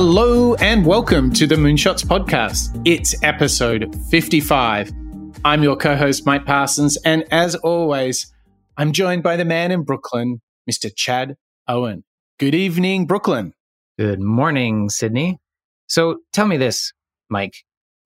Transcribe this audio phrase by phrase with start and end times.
[0.00, 2.80] Hello and welcome to the Moonshots podcast.
[2.84, 4.92] It's episode 55.
[5.44, 8.32] I'm your co host, Mike Parsons, and as always,
[8.76, 10.40] I'm joined by the man in Brooklyn,
[10.70, 10.90] Mr.
[10.94, 12.04] Chad Owen.
[12.38, 13.52] Good evening, Brooklyn.
[13.98, 15.38] Good morning, Sydney.
[15.88, 16.92] So tell me this,
[17.28, 17.54] Mike.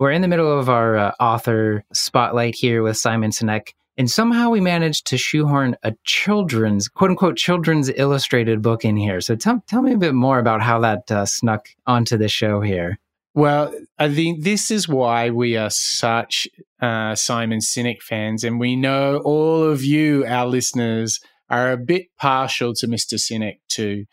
[0.02, 4.50] We're in the middle of our uh, author spotlight here with Simon Sinek, and somehow
[4.50, 9.20] we managed to shoehorn a children's, quote unquote, children's illustrated book in here.
[9.20, 12.60] So tell, tell me a bit more about how that uh, snuck onto the show
[12.60, 12.98] here.
[13.34, 16.48] Well, I think this is why we are such
[16.80, 22.06] uh, Simon Sinek fans, and we know all of you, our listeners, are a bit
[22.18, 23.20] partial to Mr.
[23.20, 24.06] Sinek too.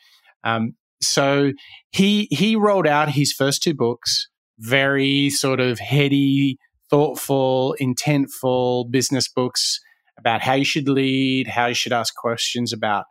[0.44, 1.54] Um, so
[1.90, 6.58] he he rolled out his first two books, very sort of heady,
[6.90, 9.80] thoughtful, intentful business books
[10.18, 13.06] about how you should lead, how you should ask questions about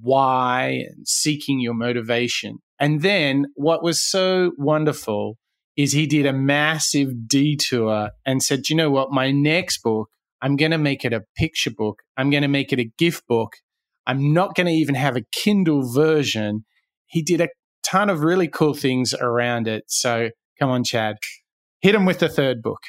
[0.00, 2.58] why and seeking your motivation.
[2.78, 5.36] And then what was so wonderful
[5.76, 10.08] is he did a massive detour and said, you know what, my next book,
[10.42, 12.00] I'm going to make it a picture book.
[12.16, 13.56] I'm going to make it a gift book.
[14.06, 16.64] I'm not going to even have a Kindle version.
[17.06, 17.48] He did a
[17.82, 19.84] ton of really cool things around it.
[19.88, 20.30] So
[20.60, 21.16] come on, Chad,
[21.80, 22.80] hit him with the third book.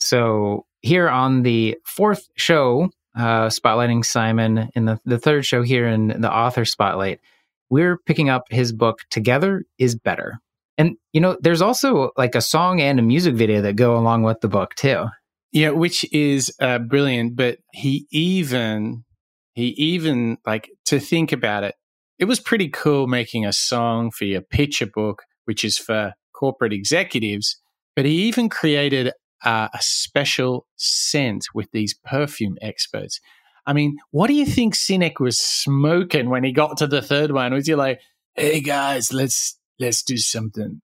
[0.00, 5.86] So here on the fourth show, uh, spotlighting Simon in the, the third show here
[5.86, 7.20] in the author spotlight,
[7.68, 10.38] we're picking up his book Together is Better.
[10.78, 14.22] And, you know, there's also like a song and a music video that go along
[14.22, 15.06] with the book too.
[15.52, 17.36] Yeah, which is uh, brilliant.
[17.36, 19.04] But he even,
[19.52, 21.74] he even like to think about it,
[22.18, 26.72] it was pretty cool making a song for your picture book, which is for corporate
[26.72, 27.60] executives.
[27.94, 29.12] But he even created
[29.44, 33.20] uh, a special scent with these perfume experts.
[33.66, 37.30] I mean, what do you think Sinek was smoking when he got to the third
[37.30, 37.52] one?
[37.52, 38.00] Was he like,
[38.34, 40.80] "Hey guys, let's let's do something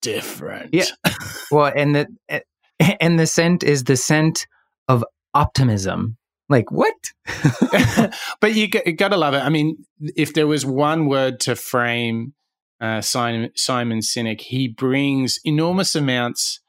[0.00, 0.72] different"?
[0.72, 0.86] Yeah.
[1.50, 2.06] well, and the
[3.00, 4.46] and the scent is the scent
[4.88, 5.04] of
[5.34, 6.16] optimism.
[6.48, 6.94] Like what?
[8.40, 9.42] but you, you got to love it.
[9.42, 9.76] I mean,
[10.16, 12.34] if there was one word to frame
[12.80, 16.60] uh, Simon, Simon Sinek, he brings enormous amounts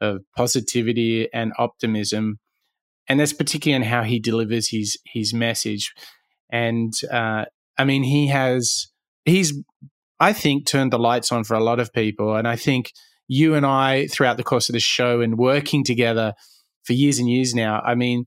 [0.00, 2.38] of positivity and optimism,
[3.08, 5.92] and that's particularly in how he delivers his his message.
[6.50, 7.44] And uh,
[7.78, 8.88] I mean, he has
[9.24, 9.52] he's
[10.18, 12.92] I think turned the lights on for a lot of people, and I think
[13.28, 16.34] you and I throughout the course of the show and working together
[16.84, 17.80] for years and years now.
[17.80, 18.24] I mean,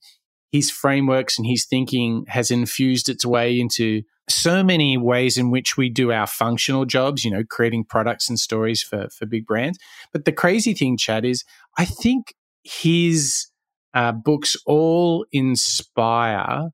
[0.53, 5.75] his frameworks and his thinking has infused its way into so many ways in which
[5.75, 9.79] we do our functional jobs, you know, creating products and stories for, for big brands.
[10.13, 11.43] But the crazy thing, Chad, is
[11.77, 13.47] I think his
[13.95, 16.69] uh, books all inspire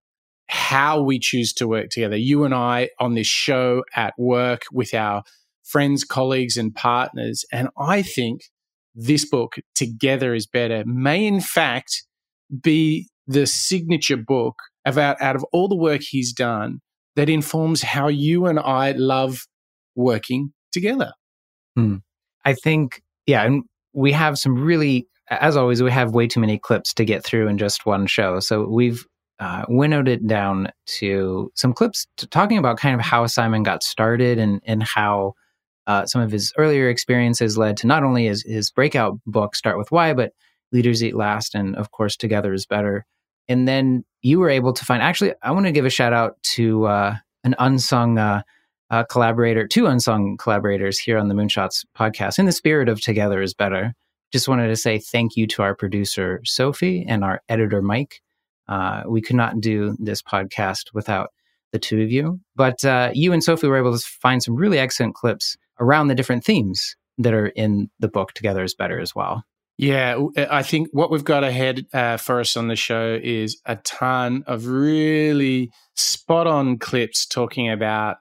[0.47, 2.17] how we choose to work together.
[2.17, 5.23] You and I on this show at work with our
[5.63, 7.45] friends, colleagues, and partners.
[7.51, 8.41] And I think
[8.93, 12.03] this book, Together is Better, may in fact
[12.61, 16.79] be the signature book about out of all the work he's done
[17.15, 19.45] that informs how you and I love
[19.95, 21.13] working together.
[21.75, 21.97] Hmm.
[22.43, 23.63] I think, yeah, and
[23.93, 27.47] we have some really, as always, we have way too many clips to get through
[27.47, 28.39] in just one show.
[28.39, 29.05] So we've
[29.39, 33.83] uh, winnowed it down to some clips to talking about kind of how Simon got
[33.83, 35.33] started and, and how
[35.85, 39.77] uh, some of his earlier experiences led to not only his, his breakout book, Start
[39.77, 40.31] With Why, but
[40.71, 43.05] Leaders Eat Last, and of course, Together is Better.
[43.49, 46.41] And then you were able to find, actually, I want to give a shout out
[46.53, 48.43] to uh, an unsung uh,
[48.91, 53.41] uh, collaborator, two unsung collaborators here on the Moonshots podcast in the spirit of Together
[53.41, 53.93] is Better.
[54.31, 58.21] Just wanted to say thank you to our producer, Sophie, and our editor, Mike.
[58.67, 61.31] Uh, we could not do this podcast without
[61.71, 62.39] the two of you.
[62.55, 66.15] But uh, you and Sophie were able to find some really excellent clips around the
[66.15, 69.43] different themes that are in the book Together is Better as well.
[69.79, 73.77] Yeah, I think what we've got ahead uh, for us on the show is a
[73.77, 78.17] ton of really spot on clips talking about,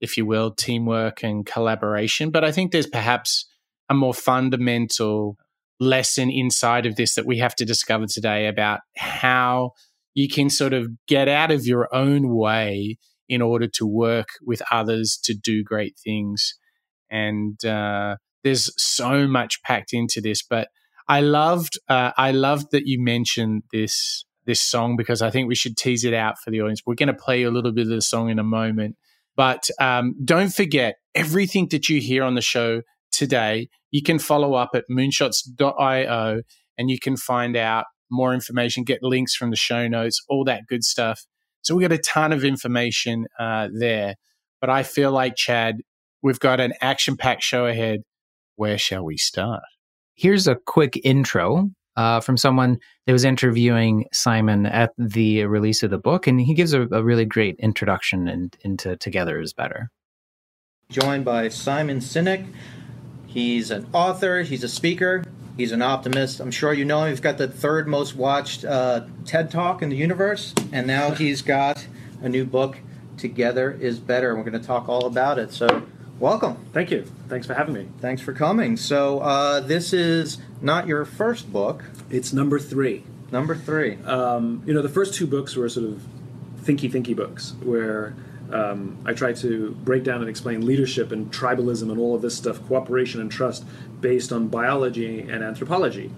[0.00, 2.30] if you will, teamwork and collaboration.
[2.30, 3.46] But I think there's perhaps
[3.88, 5.36] a more fundamental
[5.78, 9.74] lesson inside of this that we have to discover today about how
[10.12, 12.98] you can sort of get out of your own way
[13.28, 16.54] in order to work with others to do great things.
[17.08, 20.66] And uh, there's so much packed into this, but
[21.08, 25.54] I loved uh, I loved that you mentioned this this song because I think we
[25.54, 26.82] should tease it out for the audience.
[26.86, 28.96] We're going to play a little bit of the song in a moment,
[29.36, 32.82] but um, don't forget everything that you hear on the show
[33.12, 33.68] today.
[33.90, 36.42] You can follow up at moonshots.io
[36.78, 40.62] and you can find out more information, get links from the show notes, all that
[40.68, 41.24] good stuff.
[41.62, 44.14] So we got a ton of information uh, there.
[44.60, 45.76] But I feel like, Chad,
[46.22, 48.02] we've got an action packed show ahead.
[48.54, 49.62] Where shall we start?
[50.16, 55.90] Here's a quick intro uh, from someone that was interviewing Simon at the release of
[55.90, 59.90] the book, and he gives a, a really great introduction in, into Together is Better.
[60.88, 62.46] Joined by Simon Sinek.
[63.26, 65.22] He's an author, he's a speaker,
[65.58, 66.40] he's an optimist.
[66.40, 67.10] I'm sure you know him.
[67.10, 71.42] He's got the third most watched uh, TED Talk in the universe, and now he's
[71.42, 71.86] got
[72.22, 72.78] a new book,
[73.18, 74.30] Together is Better.
[74.30, 75.52] And we're going to talk all about it.
[75.52, 75.86] So,
[76.18, 76.64] welcome.
[76.72, 77.04] Thank you.
[77.28, 77.88] Thanks for having me.
[78.00, 78.76] Thanks for coming.
[78.76, 81.84] So, uh, this is not your first book.
[82.10, 83.04] It's number three.
[83.32, 83.98] Number three.
[84.04, 86.02] Um, you know, the first two books were sort of
[86.62, 88.14] thinky, thinky books where
[88.52, 92.36] um, I tried to break down and explain leadership and tribalism and all of this
[92.36, 93.64] stuff, cooperation and trust,
[94.00, 96.10] based on biology and anthropology.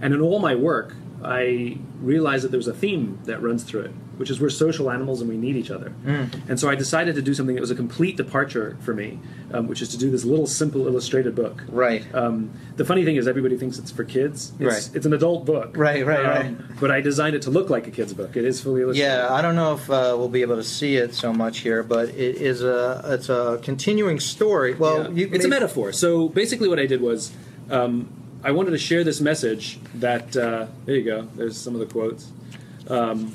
[0.00, 3.82] And in all my work, I realized that there was a theme that runs through
[3.82, 5.94] it, which is we're social animals and we need each other.
[6.04, 6.48] Mm.
[6.48, 9.18] And so I decided to do something that was a complete departure for me,
[9.52, 11.64] um, which is to do this little simple illustrated book.
[11.68, 12.04] Right.
[12.14, 14.52] Um, the funny thing is, everybody thinks it's for kids.
[14.58, 14.96] It's, right.
[14.96, 15.76] It's an adult book.
[15.76, 16.80] Right, right, um, right.
[16.80, 18.36] But I designed it to look like a kid's book.
[18.36, 19.08] It is fully illustrated.
[19.08, 21.82] Yeah, I don't know if uh, we'll be able to see it so much here,
[21.82, 24.74] but it is a it's a continuing story.
[24.74, 25.26] Well, yeah.
[25.26, 25.92] you, it's a metaphor.
[25.92, 27.32] So basically, what I did was.
[27.70, 31.80] Um, I wanted to share this message that, uh, there you go, there's some of
[31.80, 32.30] the quotes.
[32.88, 33.34] Um,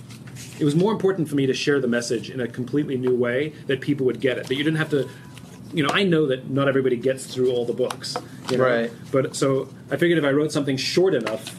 [0.59, 3.50] it was more important for me to share the message in a completely new way
[3.65, 4.47] that people would get it.
[4.47, 5.09] That you didn't have to,
[5.73, 8.15] you know, I know that not everybody gets through all the books.
[8.51, 8.65] You know?
[8.65, 8.91] Right.
[9.11, 11.56] But so I figured if I wrote something short enough,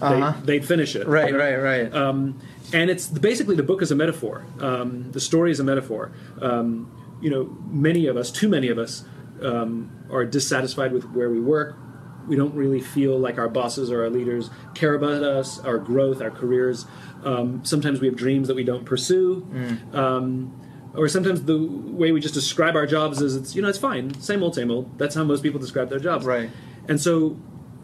[0.00, 0.40] uh-huh.
[0.42, 1.06] they, would finish it.
[1.06, 1.94] Right, right, right.
[1.94, 2.40] Um,
[2.72, 4.46] and it's basically the book is a metaphor.
[4.60, 6.12] Um, the story is a metaphor.
[6.40, 6.90] Um,
[7.20, 9.04] you know, many of us, too many of us,
[9.42, 11.76] um, are dissatisfied with where we work,
[12.26, 16.20] we don't really feel like our bosses or our leaders care about us, our growth,
[16.20, 16.86] our careers.
[17.24, 19.46] Um, sometimes we have dreams that we don't pursue.
[19.50, 19.94] Mm.
[19.94, 20.60] Um,
[20.96, 24.14] or sometimes the way we just describe our jobs is it's you know it's fine
[24.20, 26.48] same old same old that's how most people describe their jobs right
[26.86, 27.36] and so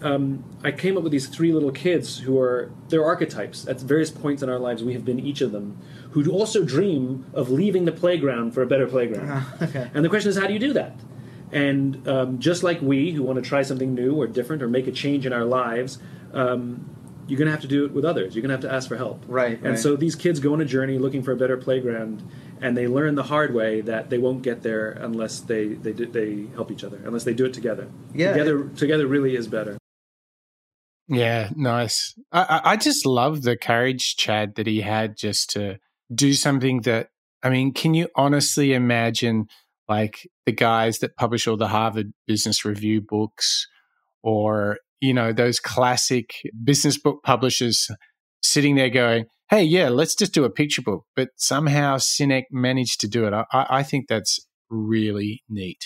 [0.02, 4.10] um, I came up with these three little kids who are they're archetypes at various
[4.10, 4.82] points in our lives.
[4.82, 5.78] We have been each of them
[6.12, 9.30] who also dream of leaving the playground for a better playground.
[9.30, 9.90] Uh, okay.
[9.94, 10.96] And the question is, how do you do that?
[11.52, 14.86] And um, just like we, who want to try something new or different or make
[14.86, 15.98] a change in our lives,
[16.32, 18.34] um, you're going to have to do it with others.
[18.34, 19.24] You're going to have to ask for help.
[19.28, 19.56] Right.
[19.58, 19.78] And right.
[19.78, 22.28] so these kids go on a journey looking for a better playground,
[22.60, 26.46] and they learn the hard way that they won't get there unless they they they
[26.54, 27.88] help each other, unless they do it together.
[28.12, 28.32] Yeah.
[28.32, 29.78] Together, together really is better.
[31.06, 32.14] Yeah, nice.
[32.32, 35.78] I, I just love the courage, Chad, that he had just to
[36.12, 37.10] do something that.
[37.42, 39.48] I mean, can you honestly imagine?
[39.90, 43.66] Like the guys that publish all the Harvard Business Review books
[44.22, 46.30] or, you know, those classic
[46.62, 47.88] business book publishers
[48.40, 51.06] sitting there going, hey, yeah, let's just do a picture book.
[51.16, 53.34] But somehow Sinek managed to do it.
[53.34, 54.38] I, I think that's
[54.70, 55.84] really neat.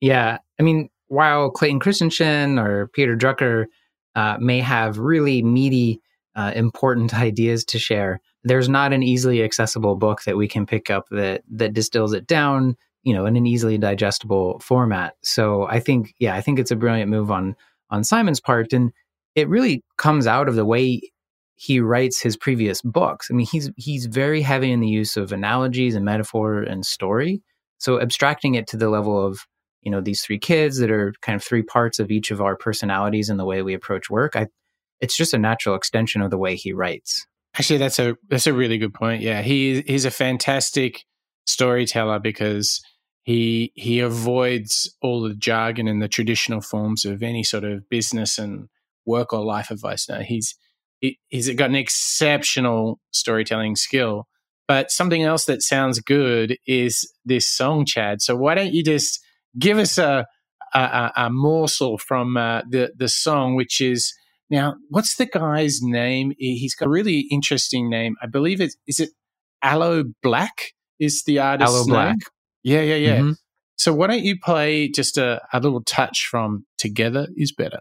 [0.00, 0.38] Yeah.
[0.58, 3.66] I mean, while Clayton Christensen or Peter Drucker
[4.16, 6.00] uh, may have really meaty,
[6.34, 10.90] uh, important ideas to share, there's not an easily accessible book that we can pick
[10.90, 15.14] up that that distills it down you know in an easily digestible format.
[15.22, 17.56] So i think yeah i think it's a brilliant move on
[17.90, 18.92] on simon's part and
[19.34, 21.00] it really comes out of the way
[21.60, 23.28] he writes his previous books.
[23.30, 27.42] I mean he's he's very heavy in the use of analogies and metaphor and story.
[27.78, 29.40] So abstracting it to the level of
[29.82, 32.56] you know these three kids that are kind of three parts of each of our
[32.56, 34.46] personalities and the way we approach work i
[35.00, 37.26] it's just a natural extension of the way he writes.
[37.54, 39.22] Actually that's a that's a really good point.
[39.22, 41.04] Yeah he he's a fantastic
[41.46, 42.80] storyteller because
[43.28, 48.38] he he avoids all the jargon and the traditional forms of any sort of business
[48.38, 48.70] and
[49.04, 50.08] work or life advice.
[50.08, 50.54] No, he's
[51.00, 54.26] he, he's got an exceptional storytelling skill.
[54.66, 58.22] But something else that sounds good is this song, Chad.
[58.22, 59.20] So why don't you just
[59.58, 60.24] give us a
[60.72, 64.14] a, a morsel from uh, the the song, which is
[64.48, 66.32] now what's the guy's name?
[66.38, 68.16] He's got a really interesting name.
[68.22, 69.10] I believe it is it
[69.62, 71.70] Aloe Blacc is the artist.
[71.70, 72.22] Aloe Blacc.
[72.68, 73.16] Yeah, yeah, yeah.
[73.20, 73.32] Mm-hmm.
[73.76, 77.80] So why don't you play just a, a little touch from Together is Better?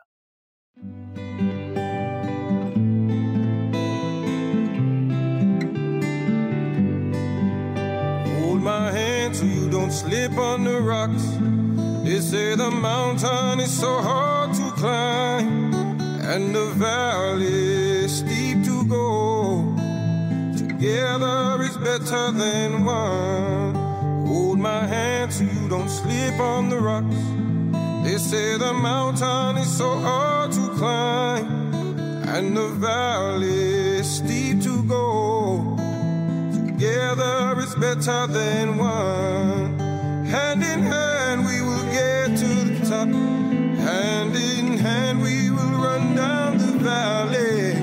[8.40, 11.26] Hold my hand so you don't slip on the rocks.
[12.06, 15.74] They say the mountain is so hard to climb,
[16.22, 19.76] and the valley steep to go.
[20.56, 23.67] Together is better than one.
[24.28, 27.16] Hold my hand so you don't slip on the rocks.
[28.04, 31.46] They say the mountain is so hard to climb,
[32.28, 35.78] and the valley is steep to go.
[36.52, 39.80] Together it's better than one.
[40.26, 43.08] Hand in hand we will get to the top.
[43.88, 47.74] Hand in hand we will run down the valley.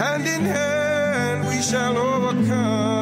[0.00, 3.01] Hand in hand we shall overcome.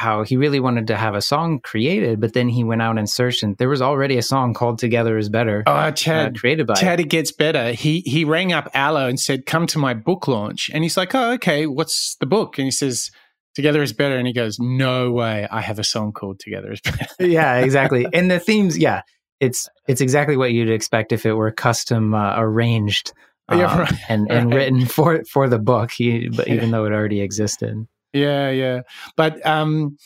[0.00, 3.08] how he really wanted to have a song created, but then he went out and
[3.08, 6.66] searched, and there was already a song called Together is Better Oh, uh, Chad, created
[6.66, 7.72] by Chad, it gets better.
[7.72, 11.14] He he rang up Aloe and said, "Come to my book launch." And he's like,
[11.14, 11.66] "Oh, okay.
[11.66, 13.10] What's the book?" And he says,
[13.54, 15.46] "Together is better." And he goes, "No way.
[15.50, 18.06] I have a song called Together is better." yeah, exactly.
[18.12, 19.02] And the themes, yeah,
[19.38, 23.12] it's it's exactly what you'd expect if it were custom uh, arranged
[23.50, 24.56] Yeah, um, right, and and right.
[24.56, 25.90] written for for the book,
[26.36, 27.86] but even though it already existed.
[28.12, 28.80] Yeah, yeah.
[29.16, 29.96] But um,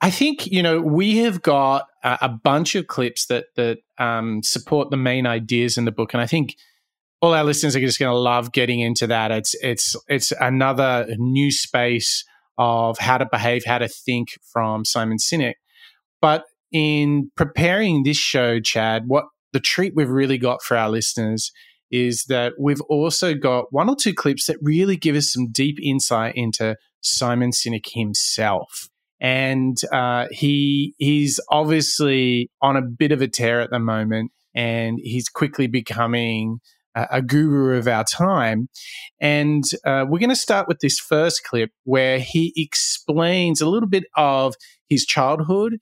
[0.00, 4.42] I think you know we have got a, a bunch of clips that that um,
[4.42, 6.56] support the main ideas in the book, and I think
[7.22, 9.30] all our listeners are just going to love getting into that.
[9.30, 12.24] It's it's it's another new space
[12.58, 15.54] of how to behave, how to think from Simon Sinek.
[16.20, 21.52] But in preparing this show, Chad, what the treat we've really got for our listeners
[21.90, 25.78] is that we've also got one or two clips that really give us some deep
[25.82, 28.88] insight into Simon Sinek himself.
[29.20, 34.98] And uh, he he's obviously on a bit of a tear at the moment, and
[35.02, 36.60] he's quickly becoming
[36.96, 38.68] a, a guru of our time.
[39.20, 43.88] And uh, we're going to start with this first clip where he explains a little
[43.88, 44.54] bit of
[44.88, 45.78] his childhood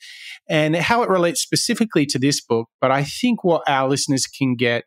[0.49, 2.69] and how it relates specifically to this book.
[2.81, 4.85] But I think what our listeners can get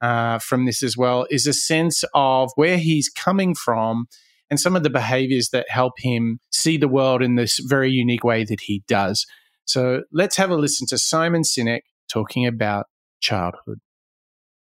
[0.00, 4.06] uh, from this as well is a sense of where he's coming from
[4.50, 8.24] and some of the behaviors that help him see the world in this very unique
[8.24, 9.26] way that he does.
[9.64, 12.86] So let's have a listen to Simon Sinek talking about
[13.20, 13.80] childhood.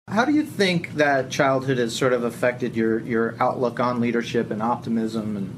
[0.09, 4.51] How do you think that childhood has sort of affected your, your outlook on leadership
[4.51, 5.57] and optimism and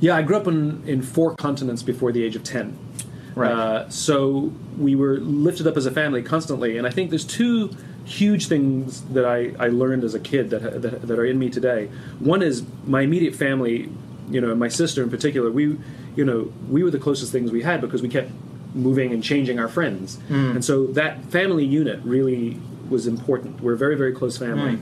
[0.00, 2.78] Yeah, I grew up in, in four continents before the age of 10.
[3.34, 3.52] Right.
[3.52, 6.78] Uh, so we were lifted up as a family constantly.
[6.78, 7.70] And I think there's two
[8.10, 11.48] huge things that I, I learned as a kid that, that, that are in me
[11.48, 11.88] today.
[12.18, 13.88] One is my immediate family,
[14.28, 15.78] you know, my sister in particular, we,
[16.16, 18.30] you know, we were the closest things we had because we kept
[18.74, 20.18] moving and changing our friends.
[20.54, 23.60] And so that family unit really was important.
[23.60, 24.78] We're a very, very close family.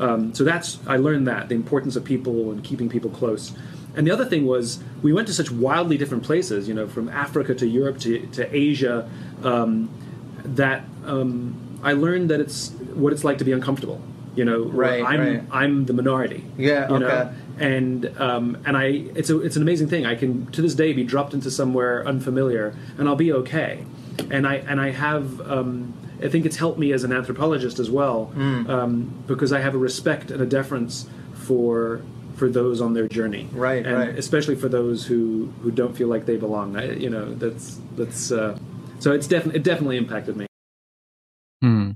[0.00, 3.52] Um, so that's I learned that the importance of people and keeping people close.
[3.94, 7.08] And the other thing was we went to such wildly different places, you know, from
[7.10, 9.08] Africa to Europe to, to Asia,
[9.44, 9.90] um,
[10.44, 14.00] that um, I learned that it's what it's like to be uncomfortable.
[14.34, 15.42] You know, Right, I'm right.
[15.50, 16.44] I'm the minority.
[16.56, 17.04] Yeah, you okay.
[17.04, 17.32] Know?
[17.58, 20.06] And um, and I it's a it's an amazing thing.
[20.06, 23.84] I can to this day be dropped into somewhere unfamiliar and I'll be okay.
[24.30, 27.90] And I and I have um, I think it's helped me as an anthropologist as
[27.90, 28.70] well Hmm.
[28.70, 32.00] um, because I have a respect and a deference for
[32.36, 34.18] for those on their journey, Right, and right.
[34.18, 36.76] especially for those who who don't feel like they belong.
[36.76, 38.58] I, you know, that's that's uh,
[38.98, 40.46] so it's definitely it definitely impacted me.
[41.62, 41.92] Hmm.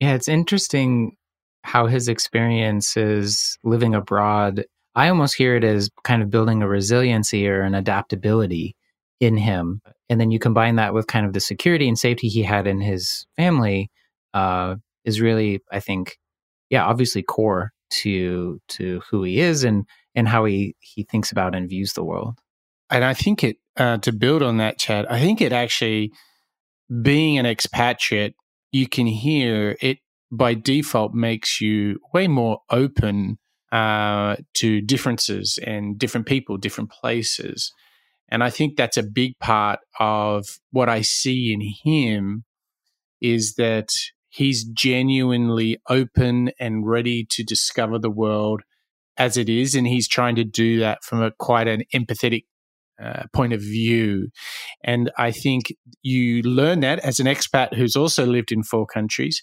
[0.00, 1.16] Yeah, it's interesting
[1.62, 4.64] how his experiences living abroad.
[4.94, 8.76] I almost hear it as kind of building a resiliency or an adaptability
[9.20, 12.42] in him, and then you combine that with kind of the security and safety he
[12.42, 13.90] had in his family.
[14.34, 16.18] Uh, is really, I think,
[16.70, 19.84] yeah, obviously core to to who he is and
[20.14, 22.38] and how he he thinks about and views the world.
[22.90, 26.12] And I think it, uh, to build on that, Chad, I think it actually,
[27.02, 28.34] being an expatriate,
[28.72, 29.98] you can hear it
[30.30, 33.38] by default makes you way more open
[33.72, 37.72] uh, to differences and different people, different places.
[38.28, 42.44] And I think that's a big part of what I see in him
[43.20, 43.88] is that
[44.28, 48.62] he's genuinely open and ready to discover the world
[49.16, 49.74] as it is.
[49.74, 52.44] And he's trying to do that from a quite an empathetic
[53.02, 54.28] uh, point of view.
[54.84, 55.72] And I think
[56.02, 59.42] you learn that as an expat who's also lived in four countries.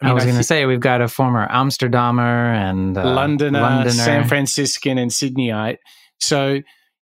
[0.00, 3.60] I, mean, was going to thi- say we've got a former Amsterdamer and uh, Londoner,
[3.60, 3.90] Londoner.
[3.90, 5.78] San Franciscan, and Sydneyite.
[6.20, 6.60] So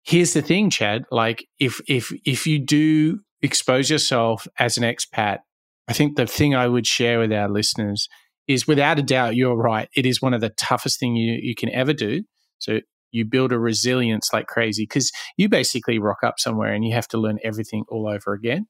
[0.03, 1.05] here's the thing, Chad.
[1.11, 5.39] Like if if if you do expose yourself as an expat,
[5.87, 8.07] I think the thing I would share with our listeners
[8.47, 9.89] is without a doubt, you're right.
[9.95, 12.23] It is one of the toughest thing you, you can ever do.
[12.59, 12.81] So
[13.15, 17.07] you build a resilience like crazy because you basically rock up somewhere and you have
[17.07, 18.67] to learn everything all over again.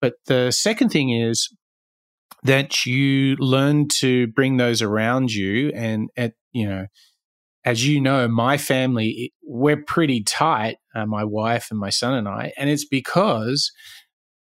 [0.00, 1.48] But the second thing is
[2.44, 6.86] that you learn to bring those around you and at you know
[7.64, 12.28] as you know my family we're pretty tight uh, my wife and my son and
[12.28, 13.72] i and it's because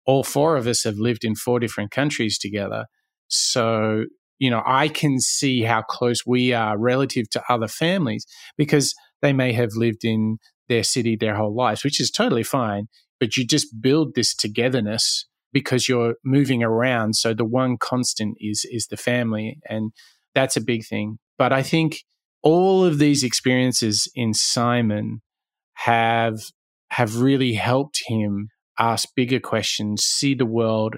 [0.06, 2.86] all four of us have lived in four different countries together
[3.27, 4.04] so
[4.39, 8.25] you know i can see how close we are relative to other families
[8.58, 12.88] because they may have lived in their city their whole lives which is totally fine
[13.20, 17.16] but you just build this togetherness because you're moving around.
[17.16, 19.94] So the one constant is is the family, and
[20.34, 21.18] that's a big thing.
[21.38, 22.04] But I think
[22.44, 25.22] all of these experiences in Simon
[25.76, 26.40] have
[26.92, 30.98] have really helped him ask bigger questions, see the world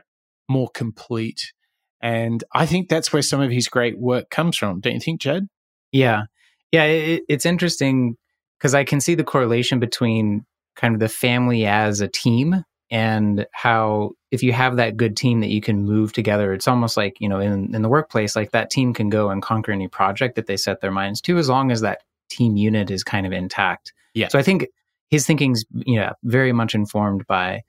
[0.49, 1.53] more complete.
[2.01, 4.79] And I think that's where some of his great work comes from.
[4.79, 5.47] Don't you think, Jed?
[5.91, 6.23] Yeah.
[6.71, 6.83] Yeah.
[6.83, 8.17] It, it's interesting
[8.59, 10.45] because I can see the correlation between
[10.75, 15.41] kind of the family as a team and how if you have that good team
[15.41, 18.51] that you can move together it's almost like you know in, in the workplace like
[18.51, 21.49] that team can go and conquer any project that they set their minds to as
[21.49, 24.67] long as that team unit is kind of intact yeah so i think
[25.09, 27.61] his thinking's you know very much informed by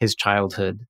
[0.00, 0.86] his childhood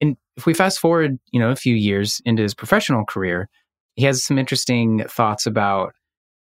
[0.00, 3.48] and if we fast forward you know a few years into his professional career
[3.96, 5.94] he has some interesting thoughts about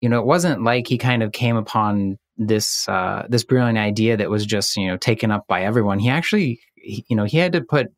[0.01, 4.17] you know it wasn't like he kind of came upon this uh, this brilliant idea
[4.17, 5.99] that was just you know taken up by everyone.
[5.99, 7.89] He actually, he, you know, he had to put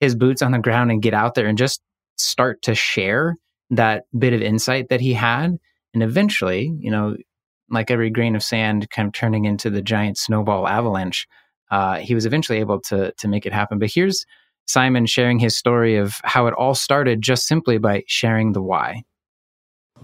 [0.00, 1.82] his boots on the ground and get out there and just
[2.16, 3.36] start to share
[3.70, 5.58] that bit of insight that he had,
[5.94, 7.16] and eventually, you know,
[7.68, 11.28] like every grain of sand, kind of turning into the giant snowball avalanche.
[11.70, 13.78] Uh, he was eventually able to to make it happen.
[13.78, 14.24] But here's
[14.66, 19.02] Simon sharing his story of how it all started just simply by sharing the why.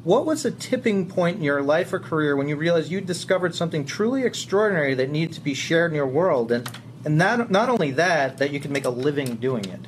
[0.05, 3.55] What was a tipping point in your life or career when you realized you discovered
[3.55, 6.71] something truly extraordinary that needed to be shared in your world, and
[7.05, 9.81] and not not only that, that you could make a living doing it?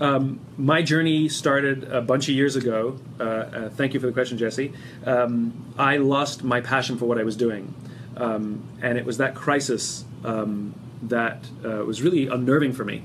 [0.00, 2.98] Um, my journey started a bunch of years ago.
[3.18, 4.72] Uh, uh, thank you for the question, Jesse.
[5.04, 7.74] Um, I lost my passion for what I was doing,
[8.16, 13.04] um, and it was that crisis um, that uh, was really unnerving for me.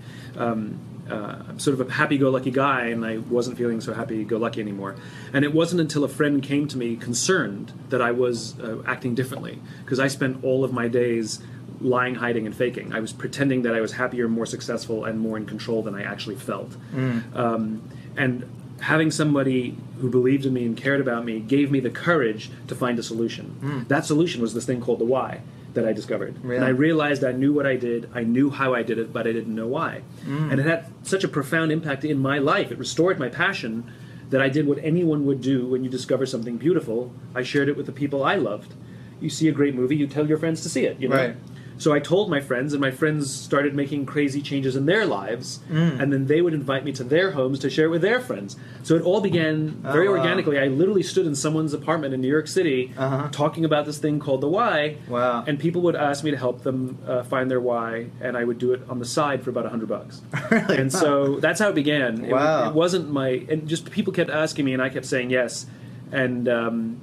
[1.10, 4.96] Uh, I'm sort of a happy-go-lucky guy, and I wasn't feeling so happy-go-lucky anymore.
[5.34, 9.14] And it wasn't until a friend came to me concerned that I was uh, acting
[9.14, 11.40] differently, because I spent all of my days
[11.80, 12.94] lying, hiding, and faking.
[12.94, 16.04] I was pretending that I was happier, more successful, and more in control than I
[16.04, 16.72] actually felt.
[16.94, 17.36] Mm.
[17.36, 18.50] Um, and
[18.82, 22.76] having somebody who believed in me and cared about me gave me the courage to
[22.76, 23.56] find a solution.
[23.62, 23.88] Mm.
[23.88, 25.42] That solution was this thing called the why
[25.76, 26.44] that I discovered.
[26.44, 29.28] And I realized I knew what I did, I knew how I did it, but
[29.28, 30.02] I didn't know why.
[30.26, 30.52] Mm.
[30.52, 32.72] And it had such a profound impact in my life.
[32.72, 33.92] It restored my passion
[34.30, 37.14] that I did what anyone would do when you discover something beautiful.
[37.36, 38.74] I shared it with the people I loved.
[39.22, 41.16] You see a great movie, you tell your friends to see it, you know?
[41.16, 41.36] Right.
[41.78, 45.60] So I told my friends, and my friends started making crazy changes in their lives,
[45.70, 46.00] mm.
[46.00, 48.56] and then they would invite me to their homes to share it with their friends.
[48.84, 50.20] So it all began oh, very oh, wow.
[50.20, 50.58] organically.
[50.58, 53.30] I literally stood in someone's apartment in New York City uh-huh.
[53.32, 54.98] talking about this thing called the why.
[55.08, 55.44] Wow.
[55.46, 58.58] And people would ask me to help them uh, find their why, and I would
[58.58, 60.22] do it on the side for about a hundred bucks.
[60.52, 60.78] really?
[60.78, 62.30] And so that's how it began.
[62.30, 62.66] Wow.
[62.66, 65.66] It, it, wasn't my, and just people kept asking me, and I kept saying yes.
[66.12, 67.02] And, um,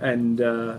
[0.00, 0.78] and, uh,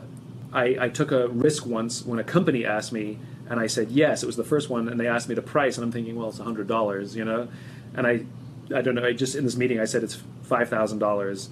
[0.54, 3.20] I, I took a risk once when a company asked me
[3.52, 4.24] and I said yes.
[4.24, 6.30] It was the first one, and they asked me the price, and I'm thinking, well,
[6.30, 7.50] it's hundred dollars, you know,
[7.94, 8.26] and I,
[8.74, 9.04] I don't know.
[9.04, 11.50] I just in this meeting, I said it's five thousand dollars,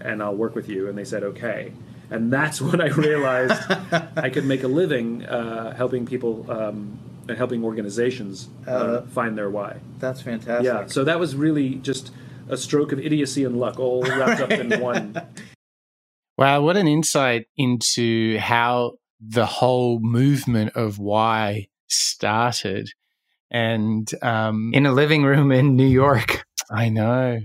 [0.00, 1.72] and I'll work with you, and they said okay,
[2.10, 3.62] and that's when I realized
[4.16, 9.36] I could make a living uh, helping people um, and helping organizations uh, uh, find
[9.36, 9.76] their why.
[9.98, 10.64] That's fantastic.
[10.64, 12.12] Yeah, so that was really just
[12.48, 15.20] a stroke of idiocy and luck, all wrapped up in one.
[16.38, 18.94] Wow, what an insight into how
[19.26, 22.90] the whole movement of why started.
[23.50, 26.44] And um, in a living room in New York.
[26.70, 27.40] I know.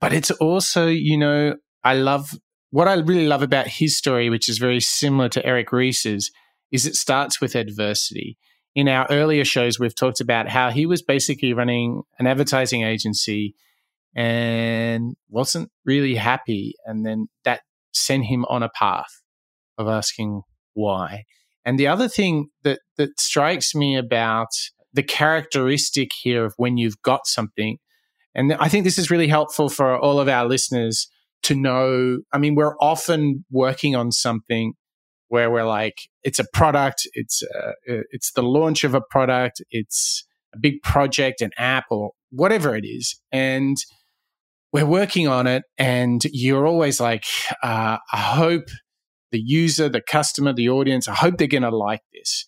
[0.00, 2.30] But it's also, you know, I love
[2.70, 6.32] what I really love about his story, which is very similar to Eric Ries's,
[6.72, 8.36] is it starts with adversity.
[8.74, 13.54] In our earlier shows, we've talked about how he was basically running an advertising agency
[14.16, 16.74] and wasn't really happy.
[16.84, 17.60] And then that
[17.92, 19.22] sent him on a path
[19.78, 20.42] of asking,
[20.74, 21.24] why.
[21.64, 24.48] And the other thing that, that strikes me about
[24.92, 27.78] the characteristic here of when you've got something,
[28.34, 31.08] and I think this is really helpful for all of our listeners
[31.44, 32.18] to know.
[32.32, 34.74] I mean, we're often working on something
[35.28, 40.24] where we're like, it's a product, it's uh, it's the launch of a product, it's
[40.54, 43.76] a big project, an app, or whatever it is, and
[44.72, 47.24] we're working on it, and you're always like,
[47.62, 48.64] uh, I hope
[49.34, 51.08] the user, the customer, the audience.
[51.08, 52.46] I hope they're going to like this.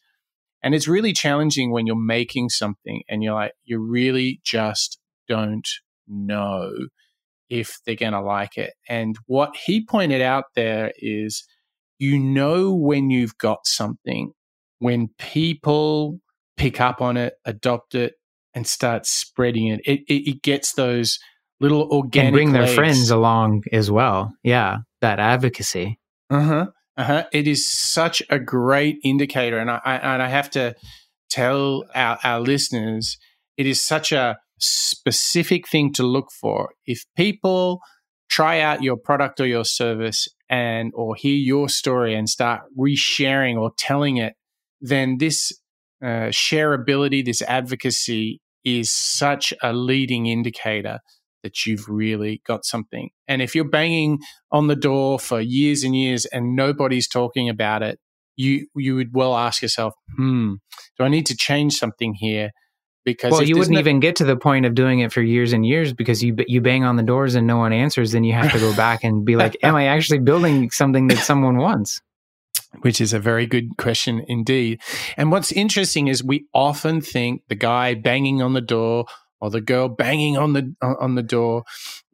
[0.62, 5.68] And it's really challenging when you're making something and you're like, you're really just don't
[6.06, 6.70] know
[7.50, 8.74] if they're going to like it.
[8.88, 11.44] And what he pointed out there is
[11.98, 14.30] you know when you've got something
[14.78, 16.20] when people
[16.56, 18.14] pick up on it, adopt it,
[18.54, 19.80] and start spreading it.
[19.84, 21.18] It, it, it gets those
[21.58, 22.66] little organic and bring legs.
[22.68, 24.32] their friends along as well.
[24.44, 25.98] Yeah, that advocacy.
[26.30, 26.66] Uh huh.
[26.96, 27.24] Uh huh.
[27.32, 30.74] It is such a great indicator, and I, I and I have to
[31.28, 33.18] tell our, our listeners,
[33.56, 36.70] it is such a specific thing to look for.
[36.86, 37.80] If people
[38.30, 43.56] try out your product or your service and or hear your story and start resharing
[43.60, 44.34] or telling it,
[44.80, 45.52] then this
[46.02, 51.00] uh, shareability, this advocacy is such a leading indicator
[51.46, 53.10] that you've really got something.
[53.28, 54.18] And if you're banging
[54.50, 58.00] on the door for years and years and nobody's talking about it,
[58.34, 60.54] you you would well ask yourself, hmm,
[60.98, 62.50] do I need to change something here?
[63.04, 65.64] Because well, you wouldn't even get to the point of doing it for years and
[65.64, 68.10] years because you you bang on the doors and no one answers.
[68.10, 71.18] Then you have to go back and be like, "Am I actually building something that
[71.18, 72.00] someone wants?"
[72.80, 74.80] which is a very good question indeed.
[75.16, 79.06] And what's interesting is we often think the guy banging on the door
[79.40, 81.64] or the girl banging on the on the door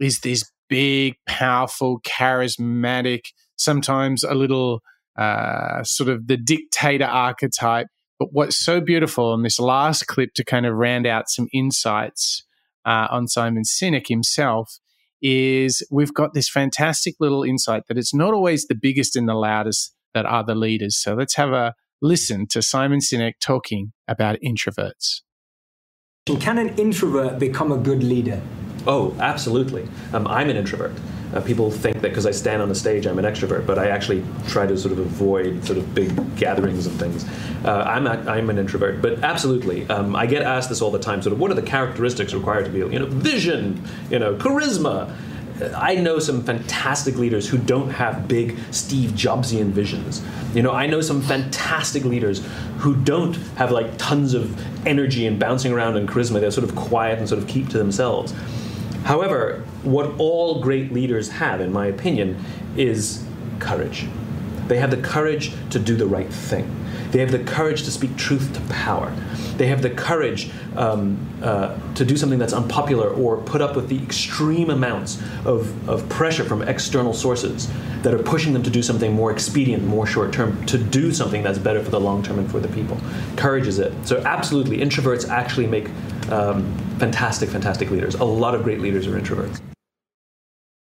[0.00, 4.80] is this big, powerful, charismatic, sometimes a little
[5.18, 7.88] uh, sort of the dictator archetype.
[8.18, 12.44] But what's so beautiful in this last clip to kind of round out some insights
[12.86, 14.78] uh, on Simon Sinek himself
[15.20, 19.34] is we've got this fantastic little insight that it's not always the biggest and the
[19.34, 20.96] loudest that are the leaders.
[20.96, 25.20] So let's have a listen to Simon Sinek talking about introverts.
[26.38, 28.40] Can an introvert become a good leader?
[28.86, 29.88] Oh, absolutely.
[30.12, 30.92] Um, I'm an introvert.
[31.34, 33.88] Uh, people think that because I stand on a stage, I'm an extrovert, but I
[33.88, 37.24] actually try to sort of avoid sort of big gatherings and things.
[37.64, 40.98] Uh, I'm a, I'm an introvert, but absolutely, um, I get asked this all the
[41.00, 41.22] time.
[41.22, 45.12] Sort of, what are the characteristics required to be, you know, vision, you know, charisma.
[45.76, 50.22] I know some fantastic leaders who don't have big Steve Jobsian visions.
[50.54, 52.44] You know, I know some fantastic leaders
[52.78, 56.40] who don't have like tons of energy and bouncing around and charisma.
[56.40, 58.34] They're sort of quiet and sort of keep to themselves.
[59.04, 62.42] However, what all great leaders have, in my opinion,
[62.76, 63.24] is
[63.58, 64.06] courage.
[64.68, 66.78] They have the courage to do the right thing.
[67.10, 69.14] They have the courage to speak truth to power.
[69.58, 73.88] They have the courage um, uh, to do something that's unpopular or put up with
[73.88, 77.70] the extreme amounts of, of pressure from external sources
[78.02, 81.42] that are pushing them to do something more expedient, more short term, to do something
[81.42, 82.98] that's better for the long term and for the people.
[83.36, 83.92] Courage is it.
[84.06, 85.88] So, absolutely, introverts actually make
[86.30, 88.14] um, fantastic, fantastic leaders.
[88.14, 89.60] A lot of great leaders are introverts.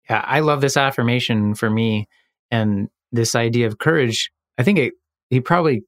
[0.08, 2.08] Yeah, I love this affirmation for me
[2.50, 4.30] and this idea of courage.
[4.58, 4.94] I think it,
[5.30, 5.84] he probably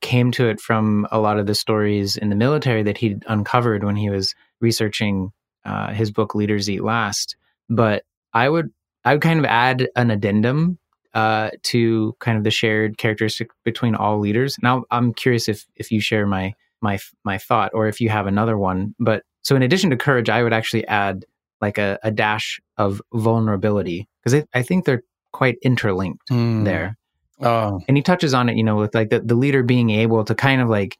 [0.00, 3.84] came to it from a lot of the stories in the military that he'd uncovered
[3.84, 5.32] when he was researching
[5.64, 7.36] uh, his book Leaders Eat Last.
[7.68, 8.70] But I would
[9.04, 10.78] I would kind of add an addendum
[11.14, 14.56] uh, to kind of the shared characteristic between all leaders.
[14.62, 18.26] Now I'm curious if if you share my my my thought or if you have
[18.26, 18.94] another one.
[18.98, 21.24] But so in addition to courage, I would actually add
[21.60, 26.64] like a, a dash of vulnerability because I think they're quite interlinked Hmm.
[26.64, 26.96] there
[27.40, 30.24] Oh, and he touches on it you know with like the, the leader being able
[30.24, 30.98] to kind of like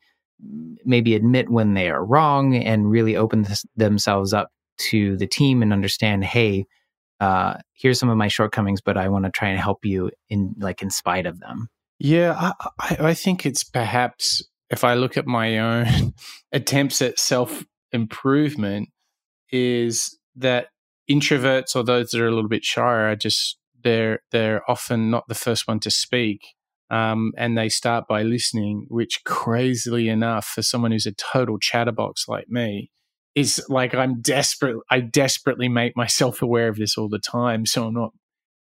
[0.84, 5.62] maybe admit when they are wrong and really open this, themselves up to the team
[5.62, 6.64] and understand hey
[7.20, 10.54] uh here's some of my shortcomings but i want to try and help you in
[10.58, 11.68] like in spite of them
[12.00, 12.52] yeah.
[12.60, 16.14] I, I, I think it's perhaps if I look at my own
[16.52, 18.88] attempts at self improvement,
[19.52, 20.68] is that
[21.10, 25.28] introverts or those that are a little bit shyer are just they're they're often not
[25.28, 26.40] the first one to speak.
[26.90, 32.26] Um, and they start by listening, which crazily enough, for someone who's a total chatterbox
[32.26, 32.90] like me,
[33.36, 34.76] is like I'm desperate.
[34.90, 38.10] I desperately make myself aware of this all the time, so I'm not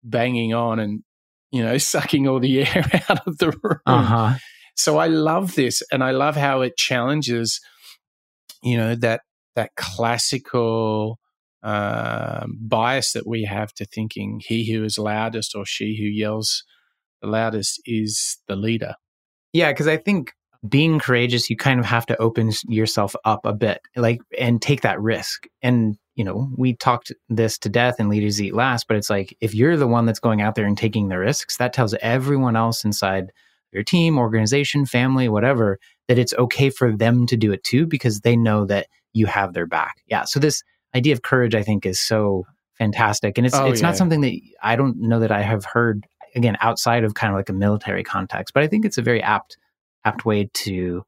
[0.04, 1.04] banging on and
[1.52, 3.80] you know sucking all the air out of the room.
[3.86, 4.38] uh-huh
[4.76, 7.60] So I love this, and I love how it challenges,
[8.62, 9.22] you know, that
[9.56, 11.20] that classical
[11.64, 16.64] um, bias that we have to thinking he who is loudest or she who yells
[17.22, 18.94] the loudest is the leader.
[19.52, 20.34] Yeah, because I think
[20.68, 24.82] being courageous, you kind of have to open yourself up a bit, like, and take
[24.82, 25.48] that risk.
[25.62, 29.36] And, you know, we talked this to death and leaders eat last, but it's like
[29.42, 32.56] if you're the one that's going out there and taking the risks, that tells everyone
[32.56, 33.32] else inside
[33.72, 38.22] your team, organization, family, whatever, that it's okay for them to do it too, because
[38.22, 39.96] they know that you have their back.
[40.08, 40.26] Yeah.
[40.26, 40.62] So this
[40.96, 42.46] idea of courage, I think, is so
[42.78, 43.38] fantastic.
[43.38, 43.88] And it's, Oh, it's yeah.
[43.88, 47.38] not something that I don't know that I have heard again outside of kind of
[47.38, 49.58] like a military context but i think it's a very apt
[50.06, 51.04] apt way to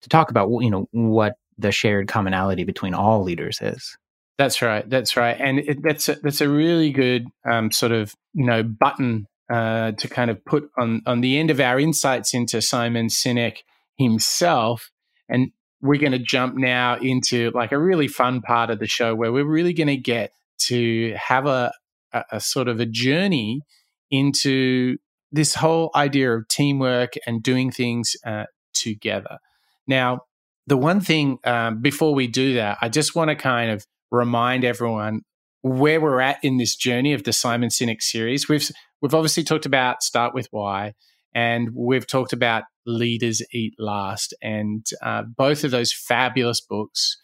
[0.00, 3.96] to talk about you know what the shared commonality between all leaders is
[4.38, 4.88] That's right.
[4.88, 5.36] That's right.
[5.38, 9.92] And it, that's a, that's a really good um, sort of you know button uh,
[9.92, 13.58] to kind of put on on the end of our insights into Simon Sinek
[13.98, 14.90] himself.
[15.28, 19.14] And we're going to jump now into like a really fun part of the show
[19.14, 21.72] where we're really going to get to have a,
[22.12, 23.60] a, a sort of a journey
[24.10, 24.96] into
[25.32, 29.38] this whole idea of teamwork and doing things uh, together.
[29.86, 30.20] Now,
[30.66, 34.64] the one thing um, before we do that, I just want to kind of remind
[34.64, 35.22] everyone
[35.62, 38.48] where we're at in this journey of the Simon Sinek series.
[38.48, 40.92] We've we've obviously talked about start with why,
[41.34, 47.16] and we've talked about leaders eat last, and uh, both of those fabulous books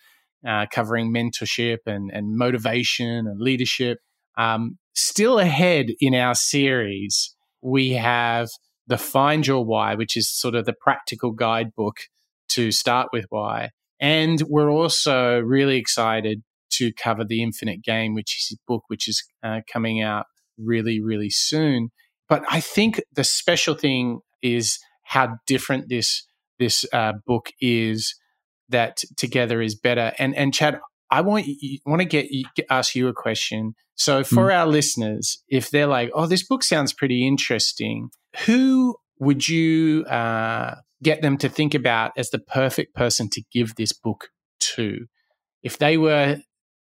[0.47, 3.99] uh, covering mentorship and and motivation and leadership.
[4.37, 8.49] Um, still ahead in our series, we have
[8.87, 11.97] the Find Your Why, which is sort of the practical guidebook
[12.51, 13.71] to start with why.
[14.01, 16.43] And we're also really excited
[16.73, 21.01] to cover the Infinite Game, which is a book which is uh, coming out really,
[21.01, 21.91] really soon.
[22.29, 26.27] But I think the special thing is how different this
[26.59, 28.15] this uh, book is.
[28.71, 30.13] That together is better.
[30.19, 30.79] And and Chad,
[31.11, 32.27] I want you, want to get
[32.69, 33.75] ask you a question.
[33.95, 34.59] So for mm.
[34.59, 38.11] our listeners, if they're like, "Oh, this book sounds pretty interesting,"
[38.45, 43.75] who would you uh, get them to think about as the perfect person to give
[43.77, 44.29] this book
[44.75, 45.07] to?
[45.63, 46.41] If they were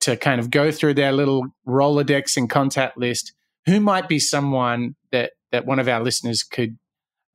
[0.00, 3.32] to kind of go through their little Rolodex and contact list,
[3.64, 6.76] who might be someone that that one of our listeners could